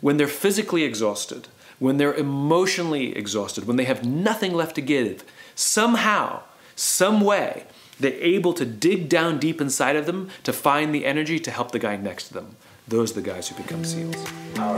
[0.00, 1.48] when they're physically exhausted,
[1.78, 5.24] when they're emotionally exhausted, when they have nothing left to give,
[5.54, 6.42] somehow,
[6.74, 7.64] some way,
[8.00, 11.70] they're able to dig down deep inside of them to find the energy to help
[11.70, 12.56] the guy next to them.
[12.88, 14.16] Those are the guys who become SEALs.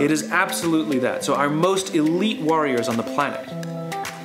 [0.01, 1.25] It is absolutely that.
[1.25, 3.49] So, our most elite warriors on the planet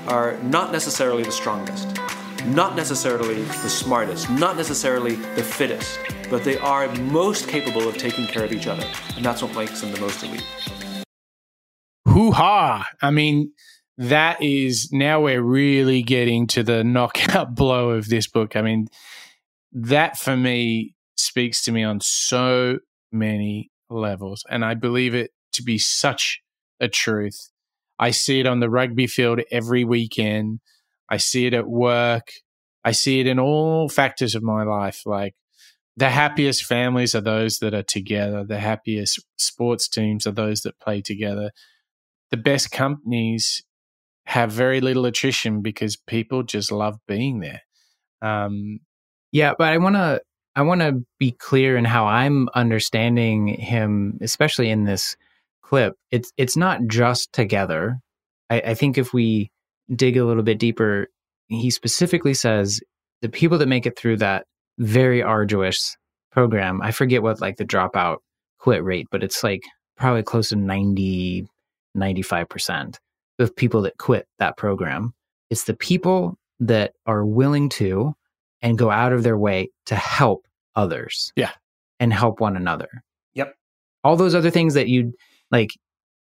[0.08, 1.97] are not necessarily the strongest,
[2.45, 5.99] not necessarily the smartest, not necessarily the fittest,
[6.30, 8.86] but they are most capable of taking care of each other.
[9.16, 10.45] And that's what makes them the most elite.
[12.08, 12.88] Hoo ha.
[13.01, 13.51] I mean,
[13.97, 18.55] that is now we're really getting to the knockout blow of this book.
[18.55, 18.88] I mean,
[19.74, 22.80] that for me speaks to me on so
[23.12, 24.43] many levels.
[24.49, 26.41] And I believe it to be such
[26.80, 27.49] a truth.
[27.99, 30.59] I see it on the rugby field every weekend.
[31.09, 32.27] I see it at work.
[32.83, 35.03] I see it in all factors of my life.
[35.05, 35.35] Like
[35.95, 38.43] the happiest families are those that are together.
[38.43, 41.51] The happiest sports teams are those that play together.
[42.31, 43.63] The best companies
[44.25, 47.61] have very little attrition because people just love being there.
[48.21, 48.79] Um,
[49.31, 50.21] Yeah, but I want to
[50.55, 55.15] I want to be clear in how I'm understanding him, especially in this
[55.68, 55.95] clip.
[56.11, 57.99] It's it's not just together.
[58.49, 59.51] I, I think if we
[59.93, 61.07] dig a little bit deeper,
[61.47, 62.80] he specifically says
[63.22, 64.45] the people that make it through that
[64.78, 65.97] very arduous
[66.32, 66.82] program.
[66.82, 68.18] I forget what like the dropout
[68.59, 69.63] quit rate, but it's like
[69.97, 71.47] probably close to 90,
[71.95, 72.95] 95%
[73.39, 75.13] of people that quit that program.
[75.49, 78.13] It's the people that are willing to
[78.61, 80.45] and go out of their way to help
[80.76, 81.32] others.
[81.36, 81.51] Yeah.
[81.99, 82.89] And help one another.
[83.34, 83.55] Yep.
[84.03, 85.13] all those other things that you
[85.51, 85.69] like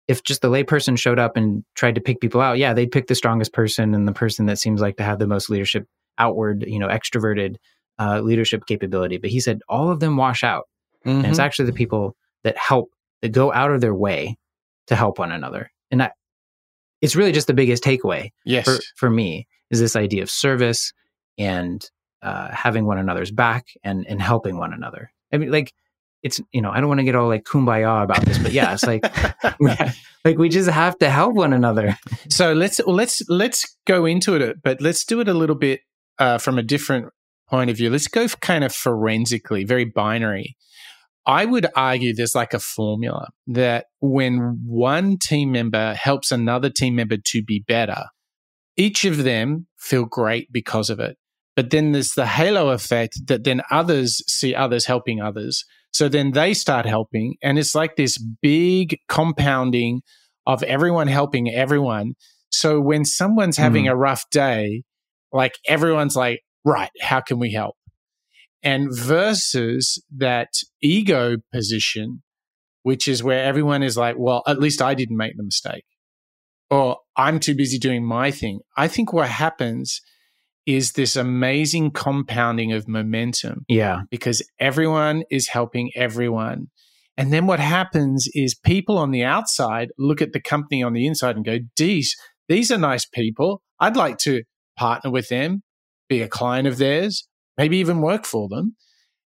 [0.07, 3.07] if just the layperson showed up and tried to pick people out, yeah, they'd pick
[3.07, 6.65] the strongest person and the person that seems like to have the most leadership outward,
[6.67, 7.55] you know, extroverted
[7.99, 9.17] uh, leadership capability.
[9.17, 10.67] But he said all of them wash out.
[11.05, 11.17] Mm-hmm.
[11.17, 11.45] And it's mm-hmm.
[11.45, 12.89] actually the people that help,
[13.21, 14.35] that go out of their way
[14.87, 15.71] to help one another.
[15.89, 16.13] And that,
[17.01, 18.65] it's really just the biggest takeaway yes.
[18.65, 20.93] for, for me is this idea of service
[21.37, 21.89] and
[22.21, 25.11] uh, having one another's back and, and helping one another.
[25.31, 25.73] I mean, like,
[26.23, 28.73] it's you know I don't want to get all like kumbaya about this, but yeah,
[28.73, 29.03] it's like
[30.25, 31.97] like we just have to help one another.
[32.29, 35.81] So let's let's let's go into it, but let's do it a little bit
[36.19, 37.11] uh, from a different
[37.49, 37.89] point of view.
[37.89, 40.57] Let's go kind of forensically, very binary.
[41.25, 46.95] I would argue there's like a formula that when one team member helps another team
[46.95, 48.05] member to be better,
[48.75, 51.17] each of them feel great because of it.
[51.55, 55.63] But then there's the halo effect that then others see others helping others.
[55.93, 57.35] So then they start helping.
[57.41, 60.01] And it's like this big compounding
[60.45, 62.13] of everyone helping everyone.
[62.49, 63.91] So when someone's having mm.
[63.91, 64.83] a rough day,
[65.31, 67.75] like everyone's like, right, how can we help?
[68.61, 70.49] And versus that
[70.81, 72.23] ego position,
[72.83, 75.85] which is where everyone is like, well, at least I didn't make the mistake
[76.73, 78.61] or I'm too busy doing my thing.
[78.75, 80.01] I think what happens
[80.65, 83.65] is this amazing compounding of momentum.
[83.67, 84.01] Yeah.
[84.09, 86.67] Because everyone is helping everyone.
[87.17, 91.05] And then what happens is people on the outside look at the company on the
[91.05, 92.15] inside and go, these,
[92.47, 93.61] these are nice people.
[93.79, 94.43] I'd like to
[94.77, 95.61] partner with them,
[96.09, 98.75] be a client of theirs, maybe even work for them.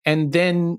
[0.04, 0.78] And then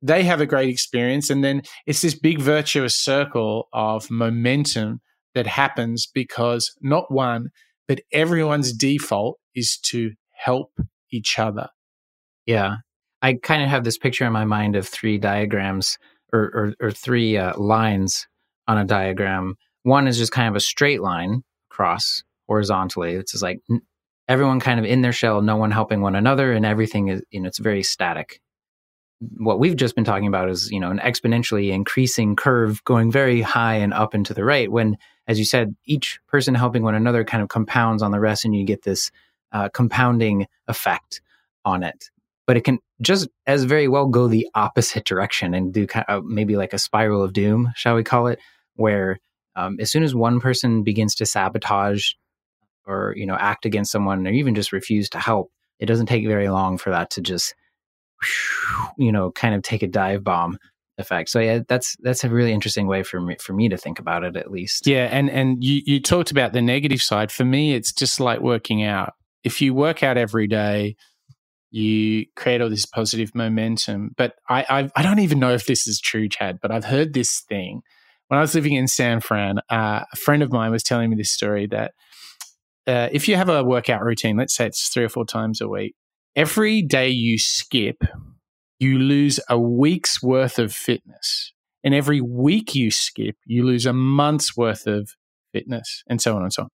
[0.00, 1.30] they have a great experience.
[1.30, 5.00] And then it's this big virtuous circle of momentum
[5.34, 7.48] that happens because not one,
[7.88, 10.72] but everyone's default is to help
[11.10, 11.68] each other.
[12.46, 12.76] Yeah.
[13.22, 15.98] I kind of have this picture in my mind of three diagrams
[16.32, 18.26] or, or, or three uh, lines
[18.66, 19.56] on a diagram.
[19.82, 23.14] One is just kind of a straight line across horizontally.
[23.14, 23.60] It's just like
[24.28, 27.40] everyone kind of in their shell, no one helping one another, and everything is, you
[27.40, 28.40] know, it's very static.
[29.38, 33.40] What we've just been talking about is, you know, an exponentially increasing curve going very
[33.40, 36.94] high and up and to the right when as you said, each person helping one
[36.94, 39.10] another kind of compounds on the rest, and you get this
[39.54, 41.22] uh, compounding effect
[41.64, 42.10] on it.
[42.46, 46.24] But it can just as very well go the opposite direction and do kind of
[46.24, 48.38] maybe like a spiral of doom, shall we call it,
[48.74, 49.18] where
[49.56, 52.12] um, as soon as one person begins to sabotage
[52.86, 56.26] or you know act against someone or even just refuse to help, it doesn't take
[56.26, 57.54] very long for that to just
[58.98, 60.58] you know kind of take a dive bomb
[60.98, 61.30] effect.
[61.30, 64.24] So yeah, that's that's a really interesting way for me for me to think about
[64.24, 64.86] it at least.
[64.86, 67.32] Yeah, and and you you talked about the negative side.
[67.32, 69.14] For me, it's just like working out.
[69.44, 70.96] If you work out every day,
[71.70, 74.10] you create all this positive momentum.
[74.16, 76.58] But I I, I don't even know if this is true, Chad.
[76.60, 77.82] But I've heard this thing
[78.28, 79.58] when I was living in San Fran.
[79.70, 81.92] Uh, a friend of mine was telling me this story that.
[82.86, 85.66] Uh, if you have a workout routine, let's say it's three or four times a
[85.66, 85.94] week,
[86.36, 88.04] every day you skip,
[88.78, 91.54] you lose a week's worth of fitness.
[91.82, 95.14] And every week you skip, you lose a month's worth of
[95.54, 96.68] fitness, and so on and so on.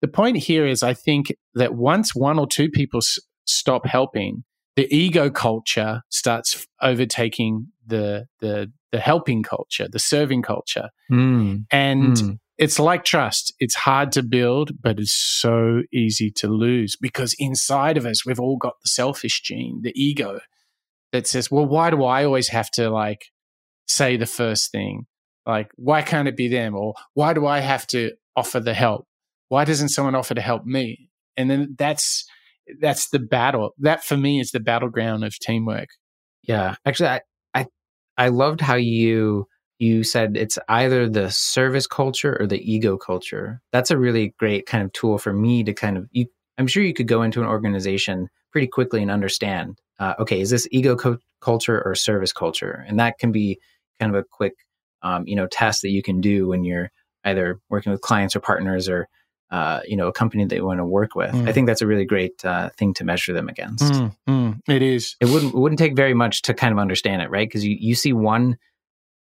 [0.00, 4.44] The point here is I think that once one or two people s- stop helping,
[4.74, 10.88] the ego culture starts overtaking the, the, the helping culture, the serving culture.
[11.10, 11.66] Mm.
[11.70, 12.38] And mm.
[12.56, 13.52] it's like trust.
[13.58, 18.40] It's hard to build, but it's so easy to lose because inside of us, we've
[18.40, 20.40] all got the selfish gene, the ego
[21.12, 23.26] that says, well, why do I always have to like
[23.86, 25.06] say the first thing?
[25.46, 26.74] Like, why can't it be them?
[26.74, 29.06] Or why do I have to offer the help?
[29.48, 31.10] Why doesn't someone offer to help me?
[31.36, 32.24] And then that's
[32.80, 33.70] that's the battle.
[33.78, 35.88] That for me is the battleground of teamwork.
[36.42, 37.20] Yeah, actually, I
[37.54, 37.66] I,
[38.16, 39.46] I loved how you
[39.78, 43.60] you said it's either the service culture or the ego culture.
[43.72, 46.08] That's a really great kind of tool for me to kind of.
[46.12, 46.26] You,
[46.58, 50.50] I'm sure you could go into an organization pretty quickly and understand uh, okay, is
[50.50, 52.84] this ego co- culture or service culture?
[52.88, 53.60] And that can be
[54.00, 54.54] kind of a quick,
[55.02, 56.90] um, you know, test that you can do when you're
[57.24, 59.08] either working with clients or partners or,
[59.50, 61.32] uh, you know, a company that you want to work with.
[61.32, 61.48] Mm.
[61.48, 63.92] I think that's a really great uh, thing to measure them against.
[63.92, 65.16] Mm, mm, it is.
[65.20, 67.48] It wouldn't it wouldn't take very much to kind of understand it, right?
[67.48, 68.56] Because you, you see one,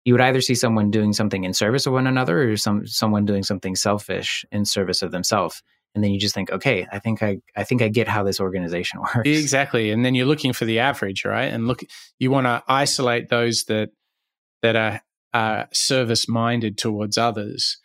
[0.05, 3.25] you would either see someone doing something in service of one another, or some someone
[3.25, 5.61] doing something selfish in service of themselves
[5.93, 8.39] and then you just think okay i think i i think i get how this
[8.39, 11.81] organization works exactly and then you're looking for the average right and look
[12.19, 13.89] you want to isolate those that
[14.61, 15.01] that are,
[15.33, 17.77] are service minded towards others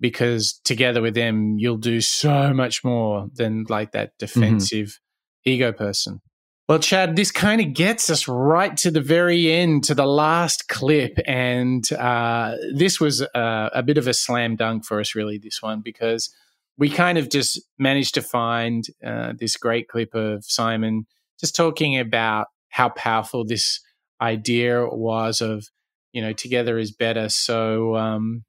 [0.00, 4.40] because together with them you'll do so much more than like that mm-hmm.
[4.40, 5.50] defensive mm-hmm.
[5.50, 6.20] ego person
[6.68, 10.68] Well, Chad, this kind of gets us right to the very end, to the last
[10.68, 11.18] clip.
[11.26, 15.60] And uh, this was a, a, bit of a slam dunk for us, really, this
[15.60, 16.32] one, because
[16.78, 21.06] we kind of just managed to find uh, this great clip of Simon
[21.40, 23.80] just talking about how powerful this
[24.20, 25.66] idea was of,
[26.12, 27.28] you know, together is better.
[27.28, 28.44] So um,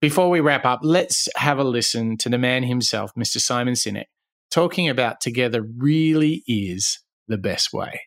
[0.00, 3.38] before we wrap up, let's have a listen to the man himself, Mr.
[3.38, 4.06] Simon Sinek,
[4.50, 8.02] talking about together really is the best way.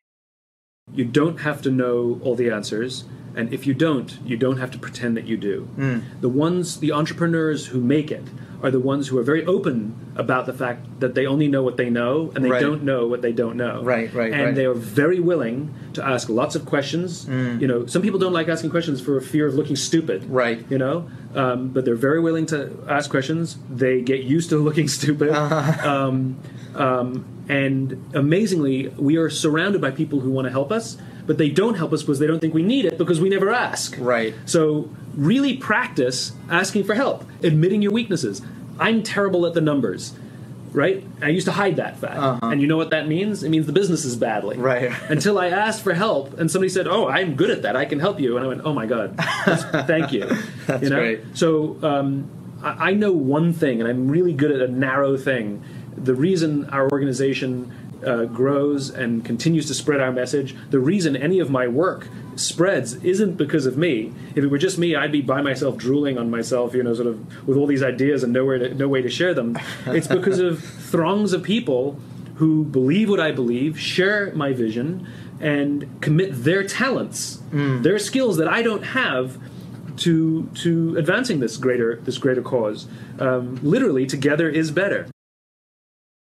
[0.91, 3.05] You don't have to know all the answers,
[3.35, 5.67] and if you don't, you don't have to pretend that you do.
[5.77, 6.21] Mm.
[6.21, 8.23] The ones, the entrepreneurs who make it,
[8.63, 11.75] are the ones who are very open about the fact that they only know what
[11.75, 12.61] they know and they right.
[12.61, 13.83] don't know what they don't know.
[13.83, 14.55] Right, right, and right.
[14.55, 17.25] they are very willing to ask lots of questions.
[17.25, 17.59] Mm.
[17.59, 20.23] You know, some people don't like asking questions for fear of looking stupid.
[20.29, 20.63] Right.
[20.69, 23.57] You know, um, but they're very willing to ask questions.
[23.69, 25.31] They get used to looking stupid.
[25.43, 25.89] Uh-huh.
[25.89, 26.37] Um,
[26.75, 31.49] um, and amazingly, we are surrounded by people who want to help us but they
[31.49, 33.95] don't help us because they don't think we need it because we never ask.
[33.99, 34.33] Right.
[34.45, 38.41] So really practice asking for help, admitting your weaknesses.
[38.79, 40.13] I'm terrible at the numbers.
[40.71, 41.05] Right?
[41.21, 42.17] I used to hide that fact.
[42.17, 42.47] Uh-huh.
[42.47, 43.43] And you know what that means?
[43.43, 44.57] It means the business is badly.
[44.57, 44.91] Right.
[45.07, 47.75] Until I asked for help and somebody said, Oh, I'm good at that.
[47.75, 48.37] I can help you.
[48.37, 49.15] And I went, Oh my God.
[49.85, 50.27] thank you.
[50.65, 50.95] That's you know?
[50.95, 51.37] great.
[51.37, 52.27] So um,
[52.63, 55.63] I, I know one thing, and I'm really good at a narrow thing.
[55.95, 57.71] The reason our organization
[58.05, 62.93] uh, grows and continues to spread our message, the reason any of my work spreads
[63.03, 64.13] isn't because of me.
[64.35, 67.07] If it were just me, I'd be by myself drooling on myself, you know, sort
[67.07, 69.57] of with all these ideas and nowhere to, no way to share them.
[69.85, 71.99] It's because of throngs of people
[72.35, 75.07] who believe what I believe, share my vision,
[75.39, 77.83] and commit their talents, mm.
[77.83, 79.37] their skills that I don't have
[79.97, 82.87] to to advancing this greater this greater cause.
[83.19, 85.07] Um, literally, together is better.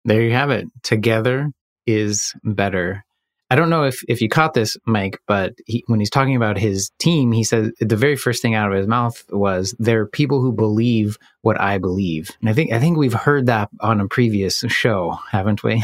[0.04, 0.68] There you have it.
[0.82, 1.50] Together
[1.86, 3.04] is better.
[3.50, 6.58] I don't know if, if you caught this, Mike, but he, when he's talking about
[6.58, 10.06] his team, he says the very first thing out of his mouth was, "There are
[10.06, 14.00] people who believe what I believe," and I think I think we've heard that on
[14.00, 15.82] a previous show, haven't we?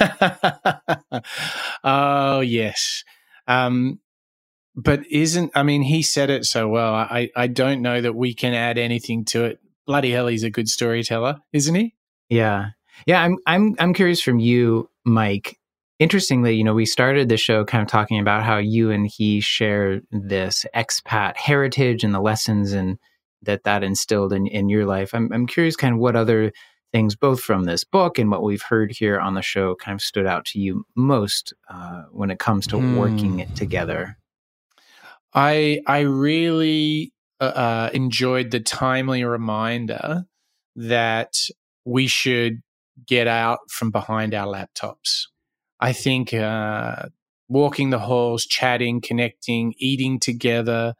[1.84, 3.04] oh yes,
[3.48, 3.98] um,
[4.76, 6.94] but isn't I mean he said it so well.
[6.94, 9.58] I I don't know that we can add anything to it.
[9.86, 11.94] Bloody hell, he's a good storyteller, isn't he?
[12.28, 12.70] Yeah,
[13.06, 13.22] yeah.
[13.22, 15.58] I'm I'm I'm curious from you, Mike
[15.98, 19.40] interestingly, you know, we started the show kind of talking about how you and he
[19.40, 22.98] share this expat heritage and the lessons and
[23.42, 25.14] that that instilled in, in your life.
[25.14, 26.52] I'm, I'm curious kind of what other
[26.92, 30.02] things, both from this book and what we've heard here on the show, kind of
[30.02, 32.96] stood out to you most uh, when it comes to mm.
[32.96, 34.16] working it together.
[35.32, 40.24] I I really uh, uh, enjoyed the timely reminder
[40.76, 41.34] that
[41.84, 42.62] we should
[43.06, 45.26] get out from behind our laptops
[45.84, 47.08] I think uh,
[47.48, 50.94] walking the halls, chatting, connecting, eating together.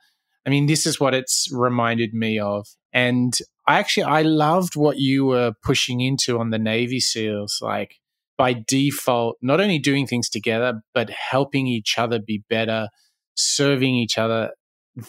[0.46, 2.66] I mean, this is what it's reminded me of.
[2.92, 3.32] And
[3.66, 7.60] I actually, I loved what you were pushing into on the Navy SEALs.
[7.62, 7.94] Like
[8.36, 12.88] by default, not only doing things together, but helping each other be better,
[13.34, 14.50] serving each other.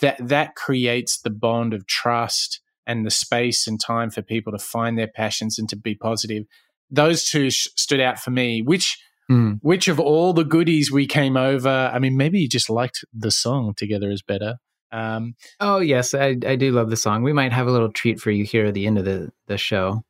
[0.01, 4.57] That, that creates the bond of trust and the space and time for people to
[4.59, 6.45] find their passions and to be positive.
[6.89, 8.97] Those two sh- stood out for me, which
[9.29, 9.59] Mm.
[9.61, 11.89] Which of all the goodies we came over?
[11.91, 14.57] I mean, maybe you just liked the song "Together Is Better."
[14.91, 17.23] Um, oh yes, I, I do love the song.
[17.23, 19.57] We might have a little treat for you here at the end of the the
[19.57, 20.03] show.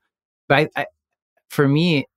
[0.50, 0.86] But I, I,
[1.50, 2.08] for me,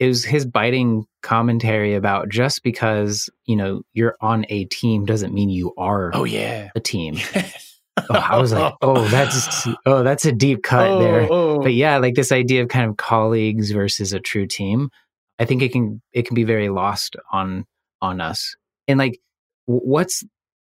[0.00, 5.32] it was his biting commentary about just because you know you're on a team doesn't
[5.32, 6.10] mean you are.
[6.14, 7.16] Oh yeah, a team.
[7.96, 11.28] oh, I was like, oh, that's oh, that's a deep cut oh, there.
[11.30, 11.60] Oh.
[11.60, 14.90] But yeah, like this idea of kind of colleagues versus a true team.
[15.38, 17.66] I think it can it can be very lost on
[18.00, 18.56] on us.
[18.88, 19.20] And like,
[19.66, 20.24] what's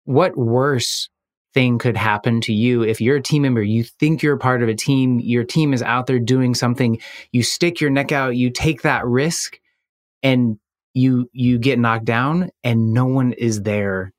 [0.05, 1.09] what worse
[1.53, 3.61] thing could happen to you if you're a team member?
[3.61, 5.19] You think you're part of a team.
[5.19, 6.99] Your team is out there doing something.
[7.31, 8.35] You stick your neck out.
[8.35, 9.59] You take that risk,
[10.23, 10.57] and
[10.93, 14.13] you you get knocked down, and no one is there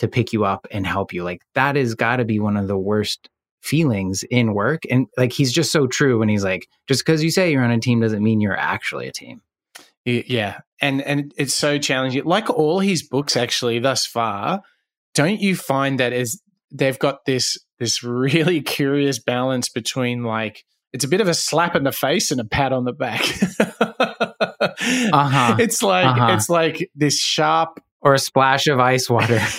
[0.00, 1.22] to pick you up and help you.
[1.22, 3.28] Like that has got to be one of the worst
[3.60, 4.82] feelings in work.
[4.90, 7.70] And like he's just so true when he's like, just because you say you're on
[7.70, 9.42] a team doesn't mean you're actually a team.
[10.06, 12.24] Yeah, and and it's so challenging.
[12.24, 14.62] Like all his books, actually, thus far,
[15.14, 16.40] don't you find that as
[16.72, 21.76] they've got this this really curious balance between like it's a bit of a slap
[21.76, 23.20] in the face and a pat on the back.
[24.80, 25.56] uh-huh.
[25.58, 26.32] It's like uh-huh.
[26.32, 29.40] it's like this sharp or a splash of ice water.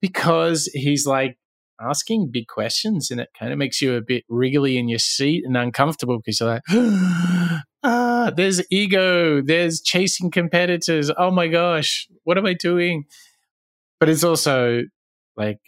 [0.00, 1.38] because he's like
[1.80, 5.44] asking big questions and it kind of makes you a bit wriggly in your seat
[5.44, 6.62] and uncomfortable because you're like
[7.82, 11.10] ah, there's ego, there's chasing competitors.
[11.16, 13.04] Oh my gosh, what am I doing?
[14.00, 14.82] But it's also
[15.36, 15.58] like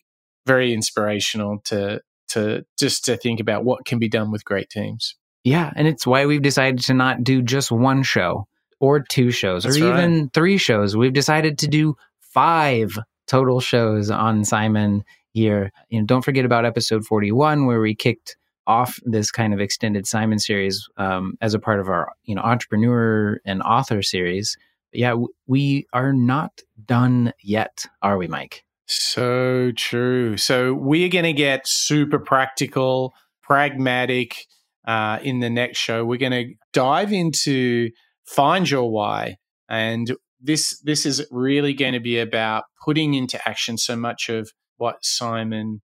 [0.47, 5.17] very inspirational to to just to think about what can be done with great teams.
[5.45, 8.49] Yeah, and it's why we've decided to not do just one show
[8.81, 9.99] or two shows That's or right.
[9.99, 10.97] even three shows.
[10.97, 15.73] We've decided to do five total shows on Simon here.
[15.89, 20.07] You know, don't forget about episode 41 where we kicked off this kind of extended
[20.07, 24.57] Simon series um, as a part of our, you know, entrepreneur and author series.
[24.91, 28.65] But yeah, w- we are not done yet, are we, Mike?
[28.87, 30.37] So true.
[30.37, 34.47] So we're going to get super practical, pragmatic
[34.87, 36.05] uh, in the next show.
[36.05, 37.91] We're going to dive into
[38.27, 39.37] find your why,
[39.69, 44.51] and this this is really going to be about putting into action so much of
[44.77, 45.83] what Simon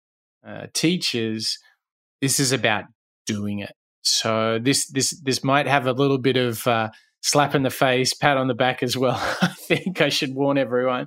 [0.47, 1.59] uh, teaches.
[2.21, 2.85] This is about
[3.27, 3.73] doing it.
[4.03, 6.91] So this this this might have a little bit of uh,
[7.23, 9.17] slap in the face, pat on the back as well.
[9.43, 11.07] I think I should warn everyone.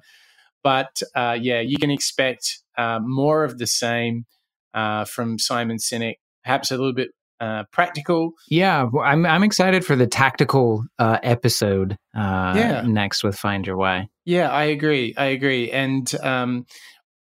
[0.64, 4.26] But uh, yeah, you can expect uh, more of the same
[4.74, 7.10] uh, from Simon Sinek, perhaps a little bit
[7.40, 8.32] uh, practical.
[8.50, 12.82] Yeah, well, I'm I'm excited for the tactical uh, episode uh, Yeah.
[12.86, 14.08] next with Find Your Why.
[14.26, 15.14] Yeah, I agree.
[15.18, 15.72] I agree.
[15.72, 16.66] And um,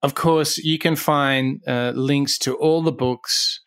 [0.02, 3.60] of course, you can find uh, links to all the books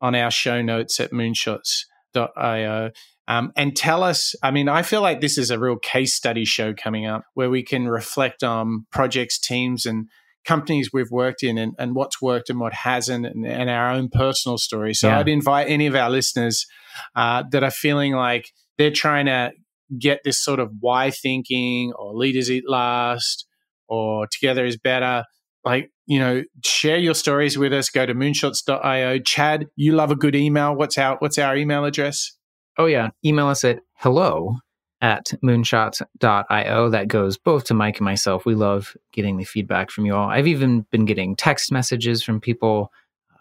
[0.00, 2.90] on our show notes at moonshots.io.
[3.26, 6.44] Um, and tell us, I mean, I feel like this is a real case study
[6.44, 10.08] show coming up where we can reflect on projects, teams, and
[10.44, 14.08] companies we've worked in and, and what's worked and what hasn't, and, and our own
[14.08, 15.00] personal stories.
[15.00, 15.20] So Yeah.
[15.20, 16.66] I'd invite any of our listeners
[17.14, 19.52] uh, that are feeling like they're trying to
[19.98, 23.46] get this sort of why thinking or leaders eat last
[23.88, 25.24] or together is better.
[25.64, 27.88] Like you know share your stories with us.
[27.88, 30.74] Go to moonshots.io chad you love a good email.
[30.74, 32.32] What's our what's our email address?
[32.76, 34.56] Oh yeah, email us at hello
[35.00, 36.90] at moonshot.io.
[36.90, 38.44] That goes both to Mike and myself.
[38.46, 40.28] We love getting the feedback from you all.
[40.28, 42.90] I've even been getting text messages from people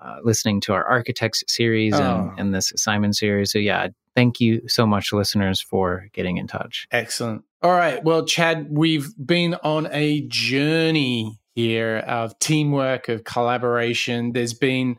[0.01, 2.29] uh, listening to our Architects series Oh.
[2.31, 3.51] and, and this Simon series.
[3.51, 6.87] So yeah, thank you so much, listeners, for getting in touch.
[6.91, 14.33] excellent all right well chad we've been on a journey here of teamwork of collaboration
[14.33, 14.97] there's been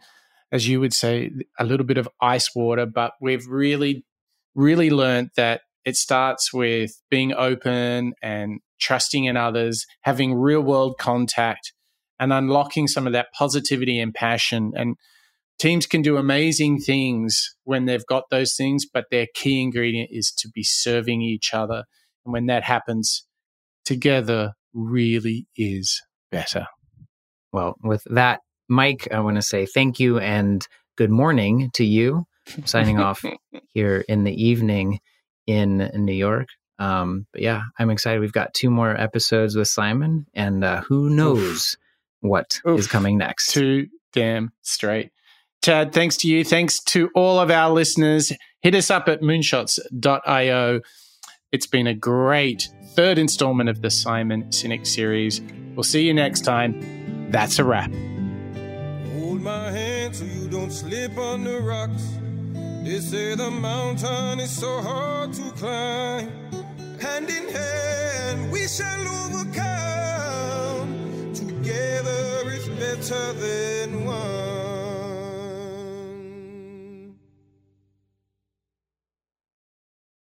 [0.51, 4.03] as you would say a little bit of ice water but we've really
[4.55, 10.97] really learned that it starts with being open and trusting in others, having real world
[10.99, 11.72] contact,
[12.18, 14.72] and unlocking some of that positivity and passion.
[14.74, 14.97] And
[15.59, 20.32] teams can do amazing things when they've got those things, but their key ingredient is
[20.39, 21.85] to be serving each other.
[22.24, 23.26] And when that happens,
[23.85, 26.66] together really is better.
[27.53, 30.66] Well, with that, Mike, I want to say thank you and
[30.97, 32.24] good morning to you.
[32.57, 33.24] I'm signing off
[33.72, 34.99] here in the evening
[35.47, 36.49] in New York.
[36.78, 38.20] Um, but yeah, I'm excited.
[38.20, 41.76] We've got two more episodes with Simon, and uh, who knows
[42.20, 42.90] what is Oof.
[42.90, 43.53] coming next.
[43.53, 45.11] Too damn straight.
[45.62, 46.45] Chad, thanks to you.
[46.45, 48.32] Thanks to all of our listeners.
[48.61, 50.80] Hit us up at moonshots.io.
[51.53, 55.40] It's been a great third installment of the Simon Sinek series.
[55.74, 57.30] We'll see you next time.
[57.30, 57.90] That's a wrap.
[59.12, 62.18] Hold my hand so you don't slip on the rocks.
[62.85, 66.30] They say the mountain is so hard to climb.
[67.00, 70.92] Hand in hand, we shall overcome.
[71.33, 74.63] Together is better than one.